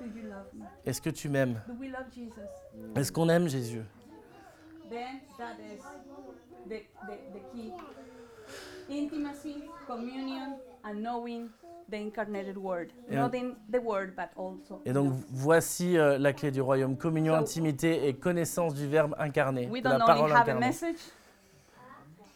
Do 0.00 0.06
you 0.06 0.22
love 0.28 0.46
me? 0.54 0.64
Est-ce 0.86 1.02
que 1.02 1.10
tu 1.10 1.28
m'aimes? 1.28 1.60
Do 1.66 1.74
we 1.78 1.90
love 1.90 2.06
Jesus? 2.14 2.40
Est-ce 2.96 3.10
qu'on 3.12 3.28
aime 3.28 3.48
Jésus? 3.48 3.82
Then 4.88 5.20
that 5.38 5.56
is 5.60 5.82
the, 6.68 6.82
the, 7.06 7.16
the 7.34 7.40
key. 7.52 7.72
Intimacy, 8.88 9.56
communion, 9.86 10.58
and 10.84 10.94
knowing 11.02 11.48
the 11.88 11.96
incarnated 11.96 12.56
word. 12.56 12.92
Yeah. 13.10 13.20
Not 13.22 13.34
in 13.34 13.54
the 13.70 13.78
word, 13.80 14.14
but 14.16 14.28
also. 14.36 14.80
Et 14.84 14.92
donc 14.92 15.12
voici 15.30 15.96
euh, 15.98 16.18
la 16.18 16.32
clé 16.32 16.50
du 16.50 16.60
royaume 16.60 16.96
communion, 16.96 17.34
So- 17.34 17.40
intimité 17.42 18.06
et 18.08 18.14
connaissance 18.14 18.74
du 18.74 18.86
Verbe 18.86 19.14
incarné, 19.18 19.68
we 19.68 19.82
de 19.82 19.88
la 19.88 19.98
don't 19.98 20.02
only 20.08 20.14
parole 20.20 20.30
have 20.32 20.38
a 20.38 20.42
incarnée. 20.52 20.66
message, 20.66 20.96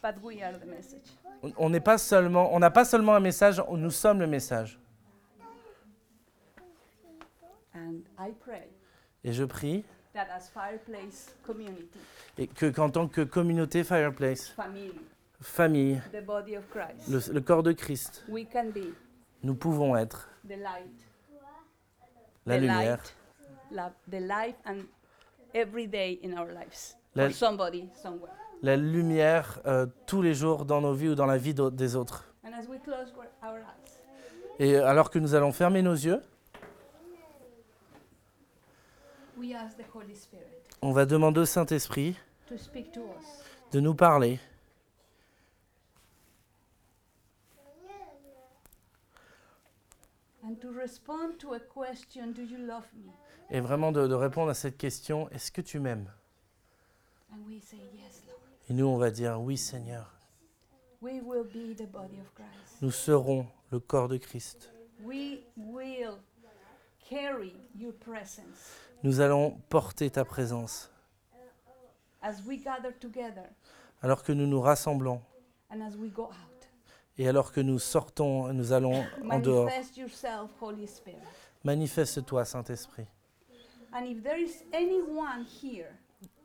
but 0.03 0.15
we 0.23 0.41
are 0.43 0.53
the 0.59 0.65
message. 0.65 1.01
On- 1.43 1.51
On 1.57 1.69
n'est 1.69 1.79
pas 1.79 1.97
seulement, 1.97 2.53
on 2.53 2.59
n'a 2.59 2.71
pas 2.71 2.85
seulement 2.85 3.15
un 3.15 3.19
message, 3.19 3.61
on- 3.67 3.77
nous 3.77 3.91
sommes 3.91 4.19
le 4.19 4.27
message. 4.27 4.77
And 7.73 8.03
I 8.17 8.31
pray 8.43 8.69
Et 9.23 9.33
je 9.33 9.43
prie 9.43 9.83
that 10.13 10.27
as 10.33 10.49
Fireplace 10.49 11.35
community, 11.45 11.99
et 12.37 12.47
que 12.47 12.67
qu'en 12.67 12.89
tant 12.89 13.07
que 13.07 13.21
communauté 13.21 13.83
Fireplace, 13.83 14.47
family, 14.49 14.91
famille, 15.45 16.01
le, 16.11 17.33
le 17.33 17.41
corps 17.41 17.63
de 17.63 17.71
Christ, 17.71 18.23
we 18.27 18.45
can 18.51 18.69
be 18.69 18.93
nous 19.43 19.55
pouvons 19.55 19.95
être 19.95 20.27
the 20.43 20.57
light, 20.57 20.89
la 22.45 22.57
the 22.57 22.61
lumière, 22.61 22.97
light, 22.97 23.15
la, 23.71 23.91
the 24.09 24.21
light, 24.21 24.55
and 24.65 24.85
every 25.53 25.87
day 25.87 26.19
in 26.23 26.33
our 26.37 26.47
lives. 26.47 26.95
La- 27.15 28.75
lumière 28.75 29.59
euh, 29.65 29.85
tous 30.07 30.21
les 30.21 30.33
jours 30.33 30.65
dans 30.65 30.81
nos 30.81 30.93
vies 30.93 31.09
ou 31.09 31.15
dans 31.15 31.27
la 31.27 31.37
vie 31.37 31.53
des 31.53 31.95
autres. 31.95 32.27
Et 34.59 34.77
alors 34.77 35.09
que 35.09 35.19
nous 35.19 35.35
allons 35.35 35.51
fermer 35.51 35.81
nos 35.81 35.93
yeux, 35.93 36.21
on 40.81 40.91
va 40.91 41.05
demander 41.05 41.41
au 41.41 41.45
Saint-Esprit 41.45 42.17
de 43.71 43.79
nous 43.79 43.93
parler 43.95 44.39
And 50.34 50.34
to 50.34 50.34
respond 50.34 50.34
to 50.34 50.34
a 50.34 50.34
question, 50.34 50.34
do 50.34 50.34
you 50.34 50.34
love 50.34 50.34
me? 50.34 50.34
Et 53.49 53.59
vraiment 53.59 53.91
de, 53.91 54.07
de 54.07 54.13
répondre 54.13 54.49
à 54.49 54.53
cette 54.53 54.77
question, 54.77 55.29
est-ce 55.29 55.51
que 55.51 55.61
tu 55.61 55.79
m'aimes? 55.79 56.11
Et 58.69 58.73
nous, 58.73 58.85
on 58.85 58.97
va 58.97 59.11
dire, 59.11 59.39
oui 59.41 59.57
Seigneur, 59.57 60.11
We 61.01 61.21
will 61.23 61.43
be 61.43 61.75
the 61.75 61.85
body 61.91 62.19
of 62.19 62.33
Christ. 62.33 62.81
nous 62.81 62.89
serons 62.91 63.45
le 63.71 63.79
corps 63.79 64.07
de 64.07 64.17
Christ. 64.17 64.71
We 65.03 65.39
will 65.55 66.17
carry 67.09 67.53
your 67.77 67.93
presence 67.93 68.79
Nous 69.03 69.19
allons 69.19 69.59
porter 69.69 70.09
ta 70.09 70.25
présence. 70.25 70.89
as 72.21 72.41
we 72.47 72.57
gather 72.63 72.91
together 72.99 73.43
Alors 74.01 74.23
que 74.23 74.31
nous 74.31 74.47
nous 74.47 74.61
rassemblons 74.61 75.21
et 77.17 77.27
alors 77.27 77.51
que 77.51 77.61
nous 77.61 77.79
sortons, 77.79 78.51
nous 78.53 78.73
allons 78.73 79.03
en 79.29 79.39
dehors. 79.39 79.69
Manifeste-toi, 81.63 82.45
Saint-Esprit. 82.45 83.05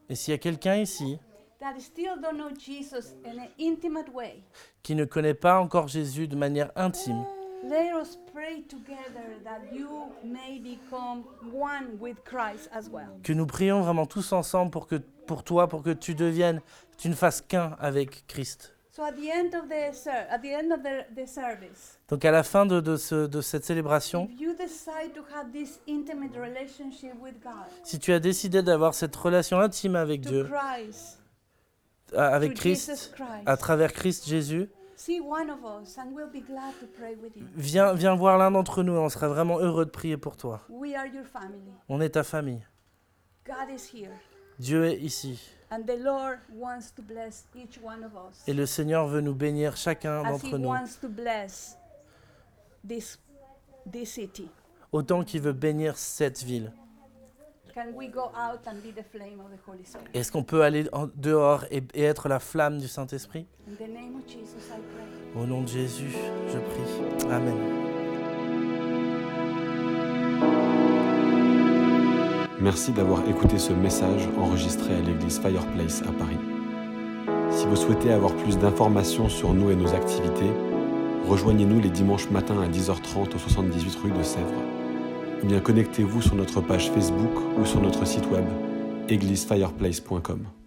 Et 0.08 0.14
s'il 0.14 0.32
y 0.32 0.34
a 0.34 0.38
quelqu'un 0.38 0.76
ici 0.76 1.18
that 1.60 1.78
still 1.78 2.16
don't 2.20 2.36
know 2.36 2.50
Jesus 2.50 3.14
in 3.24 3.38
an 3.38 3.48
intimate 3.58 4.08
way, 4.14 4.42
qui 4.82 4.94
ne 4.94 5.04
connaît 5.04 5.34
pas 5.34 5.60
encore 5.60 5.88
Jésus 5.88 6.26
de 6.26 6.34
manière 6.34 6.70
intime, 6.74 7.22
let 7.62 7.92
us 7.92 8.18
pray 8.32 8.62
together 8.62 9.38
that 9.44 9.60
you 9.70 9.88
may 10.24 10.58
become 10.58 11.24
one 11.52 11.98
with 12.00 12.16
Christ 12.24 12.70
as 12.72 12.88
well. 12.90 13.10
que 13.22 13.34
nous 13.34 13.46
prions 13.46 13.82
vraiment 13.82 14.06
tous 14.06 14.32
ensemble 14.32 14.70
pour 14.70 14.86
que 14.86 14.96
pour 15.26 15.44
toi, 15.44 15.68
pour 15.68 15.82
que 15.82 15.90
tu 15.90 16.14
deviennes, 16.14 16.62
tu 16.96 17.08
ne 17.10 17.14
fasses 17.14 17.42
qu'un 17.42 17.76
avec 17.78 18.26
Christ. 18.26 18.74
Donc 22.08 22.24
à 22.24 22.30
la 22.32 22.42
fin 22.42 22.66
de, 22.66 22.80
de 22.80 22.96
ce- 22.96 23.26
de 23.26 23.40
cette 23.40 23.64
célébration, 23.64 24.28
si 27.84 27.98
tu 27.98 28.12
as 28.12 28.18
décidé 28.20 28.62
d'avoir 28.62 28.94
cette 28.94 29.14
relation 29.16 29.60
intime 29.60 29.96
avec 29.96 30.20
Dieu, 30.22 30.44
avec 32.16 32.54
Christ, 32.54 33.14
à 33.46 33.56
travers 33.56 33.92
Christ 33.92 34.26
Jésus, 34.28 34.68
see 34.96 35.20
one 35.20 35.50
of 35.50 35.60
us, 35.82 35.96
and 35.96 36.12
we'll 36.12 36.26
be 36.26 36.44
glad 36.44 36.72
to 36.80 36.86
pray 36.98 37.14
with 37.14 37.36
you. 37.36 37.44
viens, 37.56 37.94
viens 37.94 38.14
voir 38.16 38.36
l'un 38.38 38.50
d'entre 38.50 38.82
nous 38.82 38.94
et 38.94 38.98
on 38.98 39.08
sera 39.08 39.28
vraiment 39.28 39.58
heureux 39.60 39.84
de 39.86 39.90
prier 39.90 40.16
pour 40.16 40.36
toi. 40.36 40.60
On 41.88 42.00
est 42.00 42.10
ta 42.10 42.24
famille. 42.24 42.66
God 43.46 43.70
is 43.74 43.96
here, 43.96 44.10
Dieu 44.58 44.84
est 44.86 44.98
ici. 44.98 45.40
And 45.70 45.82
the 45.86 45.96
Lord 45.98 46.38
wants 46.54 46.92
to 46.94 47.02
bless 47.02 47.44
each 47.54 47.78
one 47.82 48.02
of 48.04 48.12
us. 48.14 48.42
Et 48.46 48.52
le 48.54 48.66
Seigneur 48.66 49.06
veut 49.06 49.20
nous 49.20 49.34
bénir 49.34 49.76
chacun 49.76 50.22
d'entre 50.22 50.58
nous, 50.58 50.68
wants 50.68 50.98
to 51.00 51.08
bless 51.08 51.76
this 52.86 53.18
this 53.90 54.12
city. 54.12 54.48
autant 54.92 55.24
qu'il 55.24 55.40
veut 55.40 55.52
bénir 55.52 55.96
cette 55.96 56.42
ville. 56.42 56.72
Can 57.72 57.92
we 57.94 58.08
go 58.10 58.32
out 58.34 58.66
and 58.66 58.82
be 58.82 58.92
the 58.92 59.04
flame 59.12 59.38
of 59.40 59.46
the 59.52 59.60
Holy 59.68 59.84
Spirit? 59.84 60.06
Est-ce 60.12 60.32
qu'on 60.32 60.42
peut 60.42 60.62
aller 60.62 60.88
en- 60.92 61.08
dehors 61.14 61.64
et, 61.70 61.82
et 61.94 62.02
être 62.02 62.28
la 62.28 62.40
flamme 62.40 62.78
du 62.78 62.88
Saint-Esprit? 62.88 63.46
Au 65.36 65.46
nom 65.46 65.62
de 65.62 65.68
Jésus, 65.68 66.10
je 66.48 66.58
prie. 66.58 67.30
Amen. 67.30 67.89
Merci 72.60 72.92
d'avoir 72.92 73.26
écouté 73.26 73.58
ce 73.58 73.72
message 73.72 74.28
enregistré 74.36 74.94
à 74.94 75.00
l'église 75.00 75.38
Fireplace 75.38 76.02
à 76.02 76.12
Paris. 76.12 76.36
Si 77.50 77.66
vous 77.66 77.76
souhaitez 77.76 78.12
avoir 78.12 78.34
plus 78.34 78.58
d'informations 78.58 79.30
sur 79.30 79.54
nous 79.54 79.70
et 79.70 79.76
nos 79.76 79.94
activités, 79.94 80.52
rejoignez-nous 81.26 81.80
les 81.80 81.88
dimanches 81.88 82.28
matins 82.30 82.60
à 82.60 82.68
10h30 82.68 83.34
au 83.34 83.38
78 83.38 83.96
rue 84.02 84.10
de 84.10 84.22
Sèvres. 84.22 84.62
Ou 85.42 85.46
bien 85.46 85.60
connectez-vous 85.60 86.20
sur 86.20 86.34
notre 86.34 86.60
page 86.60 86.90
Facebook 86.90 87.32
ou 87.58 87.64
sur 87.64 87.80
notre 87.80 88.06
site 88.06 88.30
web 88.30 88.44
églisefireplace.com. 89.08 90.59